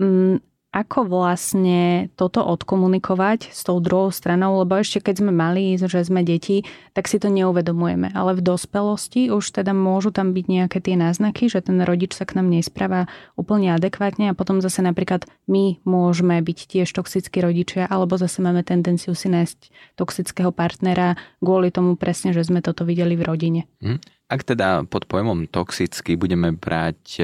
mm, 0.00 0.49
ako 0.70 1.10
vlastne 1.10 2.14
toto 2.14 2.46
odkomunikovať 2.46 3.50
s 3.50 3.66
tou 3.66 3.82
druhou 3.82 4.14
stranou, 4.14 4.62
lebo 4.62 4.78
ešte 4.78 5.02
keď 5.02 5.26
sme 5.26 5.32
mali, 5.34 5.74
že 5.74 6.06
sme 6.06 6.22
deti, 6.22 6.62
tak 6.94 7.10
si 7.10 7.18
to 7.18 7.26
neuvedomujeme. 7.26 8.14
Ale 8.14 8.38
v 8.38 8.46
dospelosti 8.46 9.34
už 9.34 9.50
teda 9.50 9.74
môžu 9.74 10.14
tam 10.14 10.30
byť 10.30 10.46
nejaké 10.46 10.78
tie 10.78 10.94
náznaky, 10.94 11.50
že 11.50 11.66
ten 11.66 11.82
rodič 11.82 12.14
sa 12.14 12.22
k 12.22 12.38
nám 12.38 12.54
nespráva 12.54 13.10
úplne 13.34 13.74
adekvátne 13.74 14.30
a 14.30 14.38
potom 14.38 14.62
zase 14.62 14.78
napríklad 14.86 15.26
my 15.50 15.82
môžeme 15.82 16.38
byť 16.38 16.58
tiež 16.70 16.88
toxickí 16.94 17.42
rodičia 17.42 17.90
alebo 17.90 18.14
zase 18.14 18.38
máme 18.38 18.62
tendenciu 18.62 19.18
si 19.18 19.26
nájsť 19.26 19.74
toxického 19.98 20.54
partnera 20.54 21.18
kvôli 21.42 21.74
tomu 21.74 21.98
presne, 21.98 22.30
že 22.30 22.46
sme 22.46 22.62
toto 22.62 22.86
videli 22.86 23.18
v 23.18 23.26
rodine. 23.26 23.66
Hm. 23.82 24.19
Ak 24.30 24.46
teda 24.46 24.86
pod 24.86 25.10
pojmom 25.10 25.50
toxický 25.50 26.14
budeme 26.14 26.54
brať 26.54 27.00
e, 27.18 27.22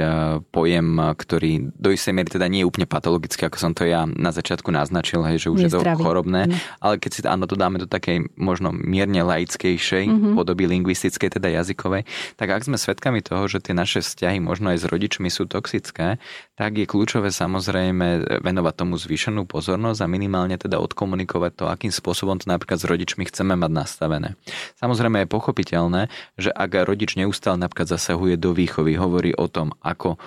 pojem, 0.50 0.98
ktorý 0.98 1.70
do 1.78 1.94
istej 1.94 2.10
miery 2.10 2.26
teda 2.26 2.50
nie 2.50 2.66
je 2.66 2.68
úplne 2.68 2.90
patologický, 2.90 3.46
ako 3.46 3.62
som 3.62 3.70
to 3.70 3.86
ja 3.86 4.10
na 4.10 4.34
začiatku 4.34 4.74
naznačil, 4.74 5.22
hej, 5.22 5.46
že 5.46 5.48
už 5.54 5.70
Nezdravý. 5.70 5.86
je 5.86 5.94
to 5.94 6.02
chorobné, 6.02 6.42
mm. 6.50 6.82
ale 6.82 6.98
keď 6.98 7.10
si 7.14 7.20
áno, 7.22 7.46
to 7.46 7.54
dáme 7.54 7.78
do 7.78 7.86
takej 7.86 8.26
možno 8.34 8.74
mierne 8.74 9.22
laickejšej 9.22 10.04
mm-hmm. 10.10 10.34
podoby 10.34 10.66
lingvistickej, 10.66 11.38
teda 11.38 11.62
jazykovej, 11.62 12.02
tak 12.34 12.48
ak 12.50 12.66
sme 12.66 12.74
svedkami 12.74 13.22
toho, 13.22 13.46
že 13.46 13.62
tie 13.62 13.70
naše 13.70 14.02
vzťahy 14.02 14.42
možno 14.42 14.74
aj 14.74 14.82
s 14.82 14.84
rodičmi 14.90 15.30
sú 15.30 15.46
toxické, 15.46 16.18
tak 16.58 16.74
je 16.74 16.90
kľúčové 16.90 17.30
samozrejme 17.30 18.40
venovať 18.42 18.74
tomu 18.74 18.98
zvýšenú 18.98 19.46
pozornosť 19.46 20.02
a 20.02 20.10
minimálne 20.10 20.58
teda 20.58 20.82
odkomunikovať 20.82 21.52
to, 21.54 21.64
akým 21.70 21.92
spôsobom 21.94 22.40
to 22.40 22.50
napríklad 22.50 22.82
s 22.82 22.88
rodičmi 22.88 23.28
chceme 23.28 23.54
mať 23.54 23.70
nastavené. 23.70 24.34
Samozrejme 24.80 25.22
je 25.22 25.28
pochopiteľné, 25.28 26.02
že 26.40 26.50
ak 26.50 26.88
rodič 26.96 27.20
neustále 27.20 27.60
napríklad 27.60 27.92
zasahuje 27.92 28.40
do 28.40 28.56
výchovy, 28.56 28.96
hovorí 28.96 29.36
o 29.36 29.44
tom, 29.52 29.76
ako 29.84 30.16
e, 30.16 30.18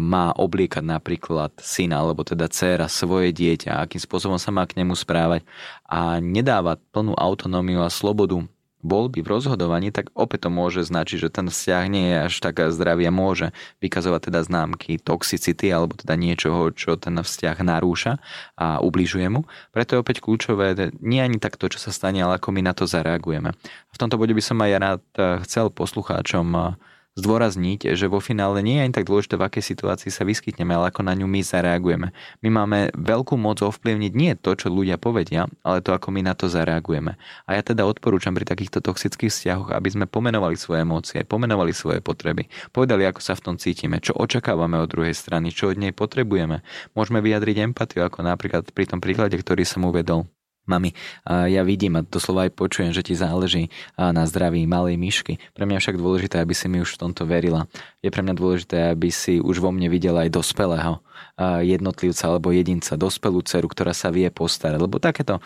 má 0.00 0.32
obliekať 0.32 0.80
napríklad 0.80 1.52
syna 1.60 2.00
alebo 2.00 2.24
teda 2.24 2.48
dcéra 2.48 2.88
svoje 2.88 3.36
dieťa, 3.36 3.76
akým 3.84 4.00
spôsobom 4.00 4.40
sa 4.40 4.48
má 4.48 4.64
k 4.64 4.80
nemu 4.80 4.96
správať 4.96 5.44
a 5.84 6.16
nedáva 6.24 6.80
plnú 6.96 7.12
autonómiu 7.12 7.84
a 7.84 7.92
slobodu 7.92 8.40
voľby 8.84 9.24
v 9.24 9.30
rozhodovaní, 9.32 9.88
tak 9.90 10.12
opäť 10.12 10.46
to 10.46 10.50
môže 10.52 10.86
značiť, 10.86 11.26
že 11.26 11.34
ten 11.34 11.48
vzťah 11.50 11.84
nie 11.90 12.06
je 12.12 12.18
až 12.28 12.34
tak 12.38 12.60
zdravý 12.70 13.08
a 13.08 13.12
môže 13.14 13.50
vykazovať 13.82 14.30
teda 14.30 14.40
známky 14.46 15.00
toxicity 15.00 15.72
alebo 15.72 15.98
teda 15.98 16.14
niečoho, 16.14 16.70
čo 16.70 16.94
ten 16.94 17.18
vzťah 17.18 17.56
narúša 17.66 18.22
a 18.54 18.78
ubližuje 18.84 19.26
mu. 19.26 19.48
Preto 19.74 19.96
je 19.96 20.02
opäť 20.02 20.22
kľúčové 20.22 20.94
nie 21.02 21.18
ani 21.18 21.42
tak 21.42 21.58
to, 21.58 21.66
čo 21.72 21.82
sa 21.82 21.90
stane, 21.90 22.22
ale 22.22 22.38
ako 22.38 22.54
my 22.54 22.62
na 22.62 22.76
to 22.76 22.86
zareagujeme. 22.86 23.56
V 23.90 23.96
tomto 23.98 24.20
bode 24.20 24.36
by 24.36 24.42
som 24.44 24.60
aj 24.62 24.72
rád 24.78 25.02
chcel 25.48 25.72
poslucháčom 25.72 26.78
zdôrazniť, 27.16 27.96
že 27.96 28.06
vo 28.12 28.20
finále 28.20 28.60
nie 28.60 28.76
je 28.78 28.84
ani 28.84 28.94
tak 28.94 29.08
dôležité, 29.08 29.40
v 29.40 29.48
akej 29.48 29.64
situácii 29.72 30.12
sa 30.12 30.28
vyskytneme, 30.28 30.76
ale 30.76 30.92
ako 30.92 31.00
na 31.00 31.16
ňu 31.16 31.24
my 31.24 31.40
zareagujeme. 31.40 32.12
My 32.44 32.48
máme 32.52 32.92
veľkú 32.92 33.40
moc 33.40 33.64
ovplyvniť 33.64 34.12
nie 34.12 34.36
to, 34.36 34.52
čo 34.52 34.68
ľudia 34.68 35.00
povedia, 35.00 35.48
ale 35.64 35.80
to, 35.80 35.96
ako 35.96 36.12
my 36.12 36.20
na 36.20 36.36
to 36.36 36.52
zareagujeme. 36.52 37.16
A 37.48 37.50
ja 37.56 37.62
teda 37.64 37.88
odporúčam 37.88 38.36
pri 38.36 38.44
takýchto 38.44 38.84
toxických 38.84 39.32
vzťahoch, 39.32 39.72
aby 39.72 39.88
sme 39.88 40.04
pomenovali 40.04 40.60
svoje 40.60 40.84
emócie, 40.84 41.24
pomenovali 41.24 41.72
svoje 41.72 42.04
potreby, 42.04 42.52
povedali, 42.70 43.08
ako 43.08 43.20
sa 43.24 43.32
v 43.32 43.44
tom 43.48 43.56
cítime, 43.56 43.98
čo 43.98 44.12
očakávame 44.12 44.76
od 44.76 44.92
druhej 44.92 45.16
strany, 45.16 45.48
čo 45.50 45.72
od 45.72 45.80
nej 45.80 45.96
potrebujeme. 45.96 46.60
Môžeme 46.92 47.24
vyjadriť 47.24 47.64
empatiu, 47.64 48.04
ako 48.04 48.20
napríklad 48.20 48.68
pri 48.76 48.84
tom 48.84 49.00
príklade, 49.00 49.40
ktorý 49.40 49.64
som 49.64 49.88
uvedol 49.88 50.28
Mami, 50.66 50.90
ja 51.26 51.62
vidím 51.62 51.94
a 51.94 52.02
doslova 52.02 52.50
aj 52.50 52.58
počujem, 52.58 52.90
že 52.90 53.06
ti 53.06 53.14
záleží 53.14 53.70
na 53.94 54.26
zdraví 54.26 54.66
malej 54.66 54.98
myšky. 54.98 55.38
Pre 55.54 55.62
mňa 55.62 55.78
však 55.78 55.94
dôležité, 55.94 56.42
aby 56.42 56.58
si 56.58 56.66
mi 56.66 56.82
už 56.82 56.98
v 56.98 57.06
tomto 57.06 57.22
verila. 57.22 57.70
Je 58.02 58.10
pre 58.10 58.26
mňa 58.26 58.34
dôležité, 58.34 58.76
aby 58.90 59.14
si 59.14 59.38
už 59.38 59.62
vo 59.62 59.70
mne 59.70 59.86
videla 59.86 60.26
aj 60.26 60.34
dospelého 60.34 60.98
jednotlivca 61.40 62.32
alebo 62.32 62.52
jedinca, 62.52 62.96
dospelú 62.98 63.44
dceru, 63.44 63.68
ktorá 63.70 63.92
sa 63.92 64.12
vie 64.12 64.28
postarať. 64.32 64.78
Lebo 64.80 64.98
takéto 64.98 65.40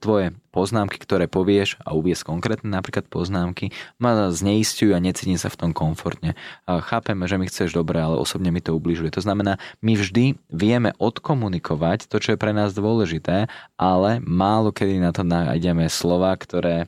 tvoje 0.00 0.36
poznámky, 0.52 1.00
ktoré 1.00 1.32
povieš 1.32 1.80
a 1.80 1.96
uvies 1.96 2.20
konkrétne 2.20 2.68
napríklad 2.68 3.08
poznámky, 3.08 3.72
ma 3.96 4.28
zneistujú 4.28 4.92
a 4.92 5.00
necítim 5.00 5.40
sa 5.40 5.48
v 5.48 5.56
tom 5.56 5.70
komfortne. 5.72 6.36
Chápeme, 6.68 7.24
že 7.24 7.40
mi 7.40 7.48
chceš 7.48 7.72
dobre, 7.72 7.96
ale 8.04 8.20
osobne 8.20 8.52
mi 8.52 8.60
to 8.60 8.76
ubližuje. 8.76 9.08
To 9.16 9.24
znamená, 9.24 9.56
my 9.80 9.96
vždy 9.96 10.36
vieme 10.52 10.92
odkomunikovať 11.00 12.12
to, 12.12 12.20
čo 12.20 12.36
je 12.36 12.40
pre 12.40 12.52
nás 12.52 12.76
dôležité, 12.76 13.48
ale 13.80 14.20
málo 14.20 14.76
kedy 14.76 15.00
na 15.00 15.16
to 15.16 15.24
nájdeme 15.24 15.88
slova, 15.88 16.36
ktoré 16.36 16.84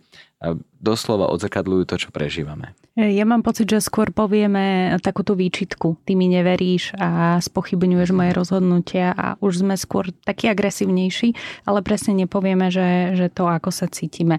doslova 0.78 1.32
odzrkadľujú 1.32 1.84
to, 1.88 1.96
čo 1.96 2.08
prežívame. 2.12 2.76
Ja 2.94 3.26
mám 3.26 3.42
pocit, 3.42 3.66
že 3.66 3.82
skôr 3.82 4.14
povieme 4.14 4.94
takúto 5.02 5.34
výčitku. 5.34 5.98
Ty 6.06 6.12
mi 6.14 6.30
neveríš 6.30 6.94
a 6.94 7.42
spochybňuješ 7.42 8.14
moje 8.14 8.30
rozhodnutia 8.36 9.10
a 9.10 9.34
už 9.42 9.66
sme 9.66 9.74
skôr 9.74 10.14
takí 10.22 10.46
agresívnejší, 10.46 11.34
ale 11.66 11.82
presne 11.82 12.14
nepovieme, 12.14 12.70
že, 12.70 13.18
že 13.18 13.26
to, 13.32 13.50
ako 13.50 13.74
sa 13.74 13.90
cítime. 13.90 14.38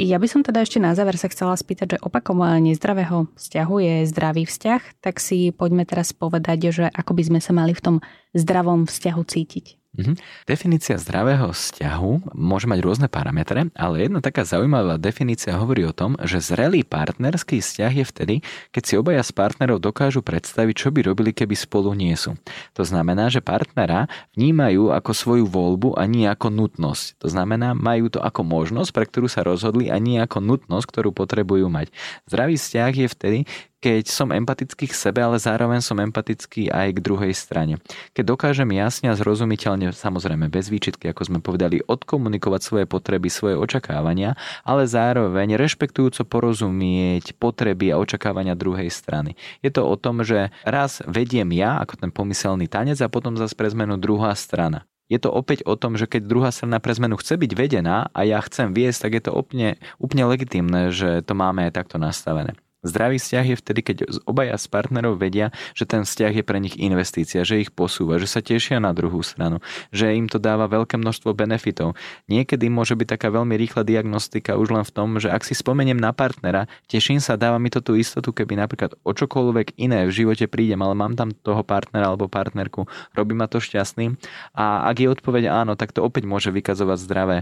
Ja 0.00 0.16
by 0.16 0.26
som 0.32 0.40
teda 0.40 0.64
ešte 0.64 0.80
na 0.80 0.96
záver 0.96 1.20
sa 1.20 1.28
chcela 1.28 1.52
spýtať, 1.52 1.98
že 1.98 2.02
opakovanie 2.02 2.72
zdravého 2.72 3.28
vzťahu 3.36 3.74
je 3.84 3.94
zdravý 4.08 4.48
vzťah, 4.48 5.04
tak 5.04 5.20
si 5.20 5.52
poďme 5.52 5.84
teraz 5.84 6.16
povedať, 6.16 6.72
že 6.72 6.84
ako 6.88 7.12
by 7.14 7.22
sme 7.28 7.40
sa 7.44 7.52
mali 7.52 7.76
v 7.76 7.84
tom 7.84 7.96
zdravom 8.32 8.88
vzťahu 8.88 9.22
cítiť. 9.28 9.79
Mhm. 9.90 10.14
Definícia 10.46 10.94
zdravého 11.02 11.50
vzťahu 11.50 12.30
môže 12.38 12.70
mať 12.70 12.78
rôzne 12.78 13.08
parametre, 13.10 13.74
ale 13.74 14.06
jedna 14.06 14.22
taká 14.22 14.46
zaujímavá 14.46 15.02
definícia 15.02 15.58
hovorí 15.58 15.82
o 15.82 15.90
tom, 15.90 16.14
že 16.22 16.38
zrelý 16.38 16.86
partnerský 16.86 17.58
vzťah 17.58 17.92
je 17.98 18.04
vtedy, 18.06 18.34
keď 18.70 18.82
si 18.86 18.94
obaja 18.94 19.26
z 19.26 19.34
partnerov 19.34 19.82
dokážu 19.82 20.22
predstaviť, 20.22 20.74
čo 20.78 20.88
by 20.94 21.10
robili, 21.10 21.34
keby 21.34 21.58
spolu 21.58 21.90
nie 21.98 22.14
sú. 22.14 22.38
To 22.78 22.86
znamená, 22.86 23.34
že 23.34 23.42
partnera 23.42 24.06
vnímajú 24.38 24.94
ako 24.94 25.10
svoju 25.10 25.44
voľbu 25.50 25.98
a 25.98 26.06
nie 26.06 26.30
ako 26.30 26.54
nutnosť. 26.54 27.26
To 27.26 27.26
znamená, 27.26 27.74
majú 27.74 28.14
to 28.14 28.22
ako 28.22 28.46
možnosť, 28.46 28.90
pre 28.94 29.04
ktorú 29.10 29.26
sa 29.26 29.42
rozhodli 29.42 29.90
a 29.90 29.98
nie 29.98 30.22
ako 30.22 30.38
nutnosť, 30.38 30.86
ktorú 30.86 31.10
potrebujú 31.10 31.66
mať. 31.66 31.90
Zdravý 32.30 32.54
vzťah 32.54 32.92
je 32.94 33.08
vtedy, 33.10 33.38
keď 33.80 34.12
som 34.12 34.28
empatický 34.28 34.92
k 34.92 34.94
sebe, 34.94 35.24
ale 35.24 35.40
zároveň 35.40 35.80
som 35.80 35.96
empatický 35.96 36.68
aj 36.68 37.00
k 37.00 37.00
druhej 37.00 37.32
strane. 37.32 37.80
Keď 38.12 38.24
dokážem 38.28 38.68
jasne 38.76 39.08
a 39.08 39.16
zrozumiteľne, 39.16 39.96
samozrejme 39.96 40.52
bez 40.52 40.68
výčitky, 40.68 41.08
ako 41.08 41.22
sme 41.24 41.38
povedali, 41.40 41.80
odkomunikovať 41.88 42.60
svoje 42.60 42.84
potreby, 42.84 43.32
svoje 43.32 43.56
očakávania, 43.56 44.36
ale 44.62 44.84
zároveň 44.84 45.56
rešpektujúco 45.56 46.28
porozumieť 46.28 47.32
potreby 47.40 47.96
a 47.96 47.98
očakávania 47.98 48.52
druhej 48.52 48.92
strany. 48.92 49.34
Je 49.64 49.72
to 49.72 49.88
o 49.88 49.96
tom, 49.96 50.20
že 50.20 50.52
raz 50.62 51.00
vediem 51.08 51.48
ja, 51.56 51.80
ako 51.80 52.04
ten 52.04 52.12
pomyselný 52.12 52.68
tanec, 52.68 53.00
a 53.00 53.08
potom 53.08 53.40
zase 53.40 53.56
pre 53.56 53.72
zmenu 53.72 53.96
druhá 53.96 54.36
strana 54.36 54.84
je 55.10 55.18
to 55.18 55.34
opäť 55.34 55.66
o 55.66 55.74
tom, 55.74 55.98
že 55.98 56.06
keď 56.06 56.22
druhá 56.22 56.54
strana 56.54 56.78
pre 56.78 56.94
zmenu 56.94 57.18
chce 57.18 57.34
byť 57.34 57.52
vedená 57.58 58.14
a 58.14 58.22
ja 58.22 58.38
chcem 58.46 58.70
viesť, 58.70 59.10
tak 59.10 59.12
je 59.18 59.22
to 59.26 59.32
úplne, 59.34 59.74
úplne 59.98 60.22
legitimné, 60.30 60.94
že 60.94 61.26
to 61.26 61.34
máme 61.34 61.66
aj 61.66 61.82
takto 61.82 61.98
nastavené. 61.98 62.54
Zdravý 62.80 63.20
vzťah 63.20 63.44
je 63.44 63.56
vtedy, 63.60 63.80
keď 63.84 63.96
obaja 64.24 64.56
z 64.56 64.64
partnerov 64.72 65.20
vedia, 65.20 65.52
že 65.76 65.84
ten 65.84 66.08
vzťah 66.08 66.40
je 66.40 66.44
pre 66.44 66.56
nich 66.64 66.80
investícia, 66.80 67.44
že 67.44 67.60
ich 67.60 67.68
posúva, 67.68 68.16
že 68.16 68.24
sa 68.24 68.40
tešia 68.40 68.80
na 68.80 68.96
druhú 68.96 69.20
stranu, 69.20 69.60
že 69.92 70.16
im 70.16 70.32
to 70.32 70.40
dáva 70.40 70.64
veľké 70.64 70.96
množstvo 70.96 71.36
benefitov. 71.36 71.92
Niekedy 72.32 72.72
môže 72.72 72.96
byť 72.96 73.20
taká 73.20 73.28
veľmi 73.28 73.52
rýchla 73.60 73.84
diagnostika 73.84 74.56
už 74.56 74.72
len 74.72 74.84
v 74.88 74.92
tom, 74.96 75.20
že 75.20 75.28
ak 75.28 75.44
si 75.44 75.52
spomeniem 75.52 76.00
na 76.00 76.16
partnera, 76.16 76.72
teším 76.88 77.20
sa, 77.20 77.36
dáva 77.36 77.60
mi 77.60 77.68
to 77.68 77.84
tú 77.84 78.00
istotu, 78.00 78.32
keby 78.32 78.56
napríklad 78.56 78.96
o 79.04 79.12
čokoľvek 79.12 79.76
iné 79.76 80.08
v 80.08 80.16
živote 80.16 80.48
prídem, 80.48 80.80
ale 80.80 80.96
mám 80.96 81.20
tam 81.20 81.36
toho 81.36 81.60
partnera 81.60 82.08
alebo 82.08 82.32
partnerku, 82.32 82.88
robí 83.12 83.36
ma 83.36 83.44
to 83.44 83.60
šťastným. 83.60 84.16
A 84.56 84.88
ak 84.88 85.04
je 85.04 85.12
odpoveď 85.12 85.52
áno, 85.52 85.76
tak 85.76 85.92
to 85.92 86.00
opäť 86.00 86.24
môže 86.24 86.48
vykazovať 86.48 86.96
zdravé 86.96 87.36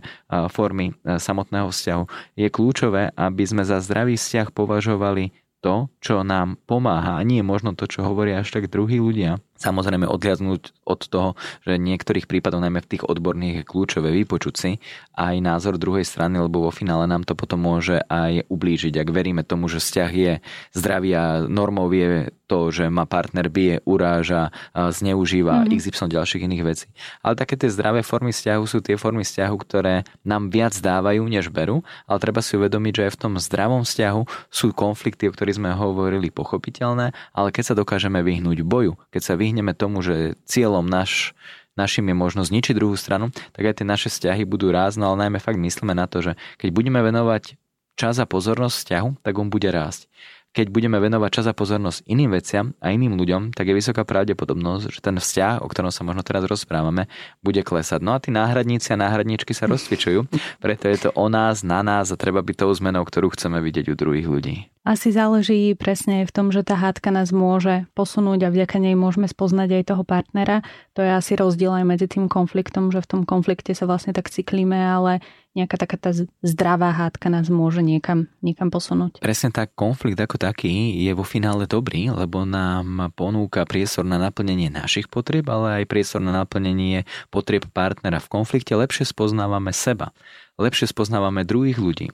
formy 0.50 0.98
samotného 1.06 1.70
vzťahu. 1.70 2.04
Je 2.34 2.50
kľúčové, 2.50 3.14
aby 3.14 3.46
sme 3.46 3.62
za 3.62 3.78
zdravý 3.78 4.18
vzťah 4.18 4.50
považovali 4.50 5.27
to, 5.60 5.90
čo 5.98 6.22
nám 6.22 6.58
pomáha 6.66 7.18
a 7.18 7.26
nie 7.26 7.42
možno 7.42 7.74
to, 7.74 7.90
čo 7.90 8.06
hovoria 8.06 8.42
až 8.42 8.54
tak 8.54 8.70
druhí 8.70 9.02
ľudia. 9.02 9.42
Samozrejme 9.58 10.06
odliadnúť 10.06 10.86
od 10.86 11.00
toho, 11.04 11.34
že 11.66 11.76
niektorých 11.76 12.30
prípadov, 12.30 12.62
najmä 12.62 12.80
v 12.80 12.90
tých 12.96 13.04
odborných, 13.04 13.62
je 13.62 13.68
kľúčové 13.68 14.14
vypočuť 14.22 14.54
si 14.54 14.70
aj 15.18 15.34
názor 15.42 15.76
druhej 15.76 16.06
strany, 16.06 16.38
lebo 16.38 16.64
vo 16.64 16.72
finále 16.72 17.10
nám 17.10 17.26
to 17.26 17.34
potom 17.34 17.58
môže 17.58 17.98
aj 18.06 18.46
ublížiť. 18.46 19.02
Ak 19.02 19.10
veríme 19.10 19.42
tomu, 19.42 19.66
že 19.66 19.82
vzťah 19.82 20.10
je 20.14 20.32
zdravý 20.78 21.10
a 21.18 21.24
normou 21.44 21.90
je 21.90 22.30
to, 22.48 22.72
že 22.72 22.88
ma 22.88 23.04
partner 23.04 23.52
bije, 23.52 23.84
uráža, 23.84 24.54
zneužíva 24.72 25.68
mm-hmm. 25.68 25.74
XY 25.84 26.08
ďalších 26.08 26.46
iných 26.48 26.64
vecí. 26.64 26.86
Ale 27.20 27.36
také 27.36 27.60
tie 27.60 27.68
zdravé 27.68 28.00
formy 28.00 28.32
vzťahu 28.32 28.64
sú 28.64 28.80
tie 28.80 28.96
formy 28.96 29.20
vzťahu, 29.26 29.56
ktoré 29.60 30.08
nám 30.24 30.48
viac 30.48 30.72
dávajú, 30.80 31.28
než 31.28 31.52
berú, 31.52 31.84
ale 32.08 32.18
treba 32.22 32.40
si 32.40 32.56
uvedomiť, 32.56 32.92
že 32.94 33.04
aj 33.04 33.12
v 33.12 33.20
tom 33.20 33.34
zdravom 33.36 33.82
vzťahu 33.84 34.22
sú 34.48 34.72
konflikty, 34.72 35.28
o 35.28 35.34
ktorých 35.34 35.60
sme 35.60 35.76
hovorili, 35.76 36.32
pochopiteľné, 36.32 37.12
ale 37.36 37.48
keď 37.52 37.64
sa 37.68 37.74
dokážeme 37.76 38.24
vyhnúť 38.24 38.64
boju, 38.64 38.96
keď 39.12 39.22
sa 39.22 39.34
vyhneme 39.48 39.72
tomu, 39.72 40.04
že 40.04 40.36
cieľom 40.44 40.84
náš 40.84 41.32
našim 41.78 42.04
je 42.10 42.16
možno 42.18 42.42
zničiť 42.42 42.74
druhú 42.74 42.98
stranu, 42.98 43.30
tak 43.54 43.70
aj 43.70 43.80
tie 43.80 43.86
naše 43.86 44.10
vzťahy 44.10 44.42
budú 44.42 44.74
rásť, 44.74 44.98
no 44.98 45.14
ale 45.14 45.30
najmä 45.30 45.38
fakt 45.38 45.62
myslíme 45.62 45.94
na 45.94 46.10
to, 46.10 46.20
že 46.20 46.32
keď 46.58 46.74
budeme 46.74 46.98
venovať 46.98 47.54
čas 47.94 48.18
a 48.18 48.26
pozornosť 48.26 48.74
vzťahu, 48.74 49.08
tak 49.22 49.34
on 49.38 49.46
bude 49.46 49.70
rásť 49.70 50.10
keď 50.58 50.74
budeme 50.74 50.98
venovať 50.98 51.30
čas 51.30 51.46
a 51.46 51.54
pozornosť 51.54 52.08
iným 52.08 52.32
veciam 52.32 52.72
a 52.80 52.90
iným 52.90 53.14
ľuďom, 53.20 53.54
tak 53.54 53.68
je 53.68 53.78
vysoká 53.78 54.02
pravdepodobnosť, 54.02 54.90
že 54.90 55.00
ten 55.04 55.14
vzťah, 55.20 55.60
o 55.60 55.68
ktorom 55.68 55.92
sa 55.92 56.02
možno 56.02 56.24
teraz 56.24 56.48
rozprávame, 56.48 57.06
bude 57.44 57.60
klesať. 57.60 58.00
No 58.00 58.16
a 58.16 58.18
tí 58.18 58.32
náhradníci 58.32 58.96
a 58.96 59.00
náhradníčky 59.00 59.52
sa 59.52 59.68
rozcvičujú, 59.68 60.24
preto 60.64 60.88
je 60.88 60.98
to 60.98 61.10
o 61.14 61.26
nás, 61.28 61.60
na 61.62 61.84
nás 61.84 62.08
a 62.10 62.16
treba 62.18 62.40
byť 62.40 62.64
tou 62.64 62.72
zmenou, 62.72 63.04
ktorú 63.04 63.30
chceme 63.36 63.60
vidieť 63.60 63.92
u 63.92 63.94
druhých 63.94 64.26
ľudí. 64.26 64.72
Asi 64.88 65.12
záleží 65.12 65.76
presne 65.76 66.24
v 66.24 66.32
tom, 66.32 66.48
že 66.48 66.64
tá 66.64 66.72
hádka 66.72 67.12
nás 67.12 67.28
môže 67.28 67.84
posunúť 67.92 68.48
a 68.48 68.52
vďaka 68.52 68.80
nej 68.80 68.96
môžeme 68.96 69.28
spoznať 69.28 69.68
aj 69.76 69.84
toho 69.84 70.00
partnera. 70.00 70.64
To 70.96 71.04
je 71.04 71.12
asi 71.12 71.36
rozdiel 71.36 71.76
aj 71.76 71.84
medzi 71.84 72.08
tým 72.08 72.24
konfliktom, 72.24 72.88
že 72.88 73.04
v 73.04 73.08
tom 73.12 73.20
konflikte 73.28 73.76
sa 73.76 73.84
vlastne 73.84 74.16
tak 74.16 74.32
cyklíme, 74.32 74.80
ale 74.80 75.20
nejaká 75.52 75.76
taká 75.76 76.00
tá 76.00 76.16
zdravá 76.40 76.96
hádka 76.96 77.28
nás 77.28 77.52
môže 77.52 77.84
niekam, 77.84 78.32
niekam 78.40 78.72
posunúť. 78.72 79.20
Presne 79.20 79.52
tak, 79.52 79.76
konflikt 79.76 80.16
ako 80.16 80.40
taký 80.40 80.96
je 81.04 81.12
vo 81.12 81.20
finále 81.20 81.68
dobrý, 81.68 82.08
lebo 82.08 82.48
nám 82.48 83.12
ponúka 83.12 83.68
priestor 83.68 84.08
na 84.08 84.16
naplnenie 84.16 84.72
našich 84.72 85.12
potrieb, 85.12 85.52
ale 85.52 85.84
aj 85.84 85.90
priestor 85.92 86.24
na 86.24 86.32
naplnenie 86.32 87.04
potrieb 87.28 87.68
partnera. 87.76 88.24
V 88.24 88.32
konflikte 88.32 88.72
lepšie 88.72 89.04
spoznávame 89.04 89.68
seba, 89.76 90.16
lepšie 90.56 90.88
spoznávame 90.88 91.44
druhých 91.44 91.76
ľudí. 91.76 92.08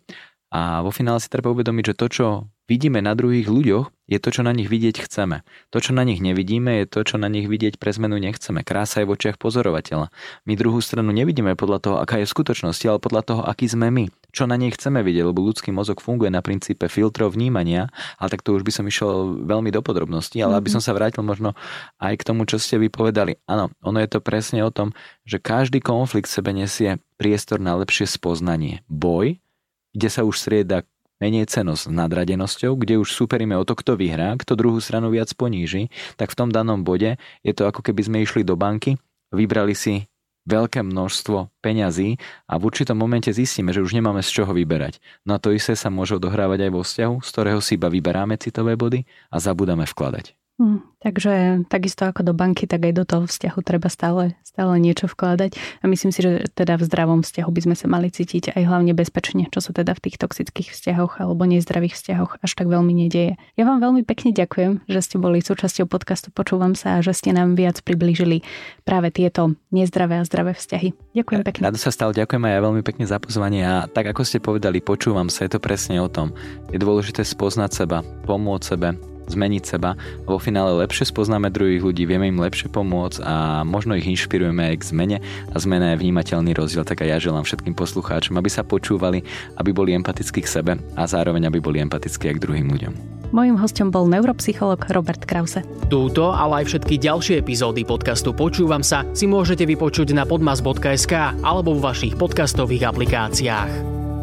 A 0.51 0.83
vo 0.83 0.91
finále 0.91 1.23
si 1.23 1.31
treba 1.31 1.51
uvedomiť, 1.51 1.95
že 1.95 1.99
to, 1.99 2.07
čo 2.11 2.27
vidíme 2.69 3.05
na 3.05 3.13
druhých 3.13 3.49
ľuďoch, 3.49 3.95
je 4.05 4.21
to, 4.21 4.29
čo 4.29 4.43
na 4.45 4.53
nich 4.53 4.69
vidieť 4.69 5.09
chceme. 5.09 5.49
To, 5.73 5.81
čo 5.81 5.97
na 5.97 6.05
nich 6.05 6.21
nevidíme, 6.21 6.85
je 6.85 6.87
to, 6.89 7.01
čo 7.09 7.17
na 7.17 7.33
nich 7.33 7.49
vidieť 7.49 7.81
pre 7.81 7.89
zmenu 7.89 8.21
nechceme. 8.21 8.61
Krása 8.61 9.01
je 9.01 9.09
v 9.09 9.17
očiach 9.17 9.41
pozorovateľa. 9.41 10.13
My 10.45 10.53
druhú 10.61 10.85
stranu 10.85 11.09
nevidíme 11.09 11.57
podľa 11.57 11.79
toho, 11.81 11.97
aká 11.97 12.21
je 12.21 12.29
skutočnosti, 12.29 12.85
ale 12.85 13.01
podľa 13.01 13.23
toho, 13.25 13.43
aký 13.49 13.65
sme 13.65 13.89
my. 13.89 14.13
Čo 14.29 14.45
na 14.45 14.61
nej 14.61 14.77
chceme 14.77 15.01
vidieť, 15.01 15.25
lebo 15.25 15.41
ľudský 15.41 15.73
mozog 15.73 16.05
funguje 16.05 16.29
na 16.29 16.45
princípe 16.45 16.85
filtrov 16.93 17.33
vnímania, 17.33 17.89
ale 18.21 18.29
tak 18.29 18.45
to 18.45 18.53
už 18.53 18.61
by 18.61 18.73
som 18.77 18.85
išiel 18.85 19.41
veľmi 19.49 19.73
do 19.73 19.81
podrobností, 19.81 20.37
ale 20.45 20.61
aby 20.61 20.69
mhm. 20.69 20.75
som 20.77 20.83
sa 20.85 20.93
vrátil 20.93 21.25
možno 21.25 21.57
aj 21.97 22.21
k 22.21 22.27
tomu, 22.29 22.45
čo 22.45 22.61
ste 22.61 22.77
vypovedali. 22.77 23.41
Áno, 23.49 23.73
ono 23.81 23.99
je 24.05 24.09
to 24.13 24.21
presne 24.21 24.61
o 24.61 24.69
tom, 24.69 24.93
že 25.25 25.41
každý 25.41 25.81
konflikt 25.81 26.29
sebe 26.29 26.53
nesie 26.53 27.01
priestor 27.17 27.57
na 27.57 27.73
lepšie 27.81 28.05
spoznanie. 28.05 28.85
Boj, 28.93 29.41
kde 29.97 30.09
sa 30.13 30.27
už 30.29 30.37
strieda 30.37 30.85
menej 31.25 31.49
cenosť 31.49 31.89
s 31.89 31.95
nadradenosťou, 31.97 32.77
kde 32.77 33.01
už 33.01 33.17
superíme 33.17 33.57
o 33.57 33.65
to, 33.65 33.73
kto 33.73 33.97
vyhrá, 33.97 34.37
kto 34.37 34.53
druhú 34.61 34.77
stranu 34.85 35.09
viac 35.09 35.33
poníži, 35.33 35.89
tak 36.21 36.29
v 36.29 36.37
tom 36.37 36.49
danom 36.53 36.85
bode 36.85 37.17
je 37.41 37.53
to 37.57 37.65
ako 37.65 37.81
keby 37.81 38.05
sme 38.05 38.19
išli 38.21 38.45
do 38.45 38.61
banky, 38.61 39.01
vybrali 39.33 39.73
si 39.73 40.05
veľké 40.45 40.85
množstvo 40.85 41.65
peňazí 41.65 42.21
a 42.45 42.61
v 42.61 42.63
určitom 42.69 43.01
momente 43.01 43.33
zistíme, 43.33 43.73
že 43.73 43.81
už 43.81 43.97
nemáme 43.97 44.21
z 44.21 44.29
čoho 44.29 44.53
vyberať. 44.53 45.01
No 45.25 45.37
a 45.37 45.41
to 45.41 45.57
isté 45.57 45.73
sa 45.73 45.89
môže 45.89 46.21
odohrávať 46.21 46.69
aj 46.69 46.71
vo 46.77 46.85
vzťahu, 46.85 47.15
z 47.25 47.29
ktorého 47.33 47.61
si 47.65 47.81
iba 47.81 47.89
vyberáme 47.89 48.37
citové 48.37 48.77
body 48.77 49.09
a 49.33 49.41
zabudáme 49.41 49.89
vkladať. 49.89 50.37
Hmm, 50.55 50.87
takže 51.03 51.67
takisto 51.67 52.07
ako 52.07 52.31
do 52.31 52.31
banky, 52.31 52.71
tak 52.71 52.87
aj 52.87 52.95
do 52.95 53.03
toho 53.03 53.27
vzťahu 53.27 53.59
treba 53.67 53.91
stále, 53.91 54.39
stále 54.47 54.79
niečo 54.79 55.11
vkladať. 55.11 55.59
A 55.83 55.91
myslím 55.91 56.15
si, 56.15 56.23
že 56.23 56.47
teda 56.55 56.79
v 56.79 56.87
zdravom 56.87 57.27
vzťahu 57.27 57.51
by 57.51 57.61
sme 57.67 57.75
sa 57.75 57.91
mali 57.91 58.07
cítiť 58.07 58.55
aj 58.55 58.63
hlavne 58.63 58.95
bezpečne, 58.95 59.51
čo 59.51 59.59
sa 59.59 59.75
teda 59.75 59.99
v 59.99 60.07
tých 60.07 60.17
toxických 60.23 60.71
vzťahoch 60.71 61.19
alebo 61.19 61.43
nezdravých 61.43 61.99
vzťahoch 61.99 62.39
až 62.39 62.51
tak 62.55 62.71
veľmi 62.71 62.95
nedieje. 62.95 63.35
Ja 63.59 63.67
vám 63.67 63.83
veľmi 63.83 64.07
pekne 64.07 64.31
ďakujem, 64.31 64.87
že 64.87 65.01
ste 65.03 65.19
boli 65.19 65.43
súčasťou 65.43 65.91
podcastu 65.91 66.31
Počúvam 66.31 66.79
sa 66.79 67.03
a 67.03 67.03
že 67.03 67.19
ste 67.19 67.35
nám 67.35 67.59
viac 67.59 67.83
priblížili 67.83 68.47
práve 68.87 69.11
tieto 69.11 69.59
nezdravé 69.75 70.23
a 70.23 70.27
zdravé 70.27 70.55
vzťahy. 70.55 71.19
Ďakujem 71.19 71.43
pekne. 71.43 71.63
Rado 71.67 71.83
sa 71.83 71.91
stalo, 71.91 72.15
ďakujem 72.15 72.47
aj 72.47 72.53
ja 72.55 72.61
veľmi 72.63 72.83
pekne 72.87 73.11
za 73.11 73.19
pozvanie 73.19 73.67
a 73.67 73.91
tak 73.91 74.07
ako 74.07 74.23
ste 74.23 74.39
povedali, 74.39 74.79
počúvam 74.79 75.27
sa, 75.27 75.51
je 75.51 75.59
to 75.59 75.59
presne 75.59 75.99
o 75.99 76.07
tom. 76.07 76.31
Je 76.71 76.79
dôležité 76.79 77.27
spoznať 77.27 77.71
seba, 77.75 78.07
pomôcť 78.23 78.63
sebe, 78.63 78.95
zmeniť 79.29 79.63
seba. 79.65 79.97
Vo 80.25 80.37
finále 80.41 80.77
lepšie 80.85 81.09
spoznáme 81.09 81.53
druhých 81.53 81.85
ľudí, 81.85 82.05
vieme 82.05 82.29
im 82.29 82.41
lepšie 82.41 82.69
pomôcť 82.71 83.19
a 83.25 83.35
možno 83.63 83.97
ich 83.97 84.07
inšpirujeme 84.07 84.75
aj 84.75 84.77
k 84.81 84.89
zmene 84.93 85.17
a 85.25 85.57
zmena 85.57 85.95
je 85.95 86.01
vnímateľný 86.05 86.53
rozdiel. 86.57 86.85
Tak 86.85 87.05
aj 87.05 87.09
ja 87.09 87.19
želám 87.19 87.45
všetkým 87.47 87.75
poslucháčom, 87.77 88.37
aby 88.37 88.51
sa 88.51 88.67
počúvali, 88.67 89.25
aby 89.57 89.71
boli 89.73 89.97
empatickí 89.97 90.45
k 90.45 90.49
sebe 90.49 90.73
a 90.97 91.03
zároveň 91.05 91.49
aby 91.49 91.59
boli 91.61 91.79
empatickí 91.81 92.31
aj 92.31 92.37
k 92.39 92.43
druhým 92.45 92.69
ľuďom. 92.71 92.95
Mojím 93.35 93.59
hostom 93.59 93.91
bol 93.91 94.07
neuropsycholog 94.07 94.87
Robert 94.95 95.27
Krause. 95.27 95.67
Túto, 95.91 96.31
ale 96.31 96.63
aj 96.63 96.71
všetky 96.71 97.03
ďalšie 97.03 97.43
epizódy 97.43 97.83
podcastu 97.83 98.31
Počúvam 98.31 98.87
sa 98.87 99.03
si 99.11 99.27
môžete 99.27 99.67
vypočuť 99.67 100.15
na 100.15 100.23
podmas.sk 100.23 101.43
alebo 101.43 101.75
v 101.75 101.83
vašich 101.83 102.15
podcastových 102.15 102.95
aplikáciách. 102.95 104.14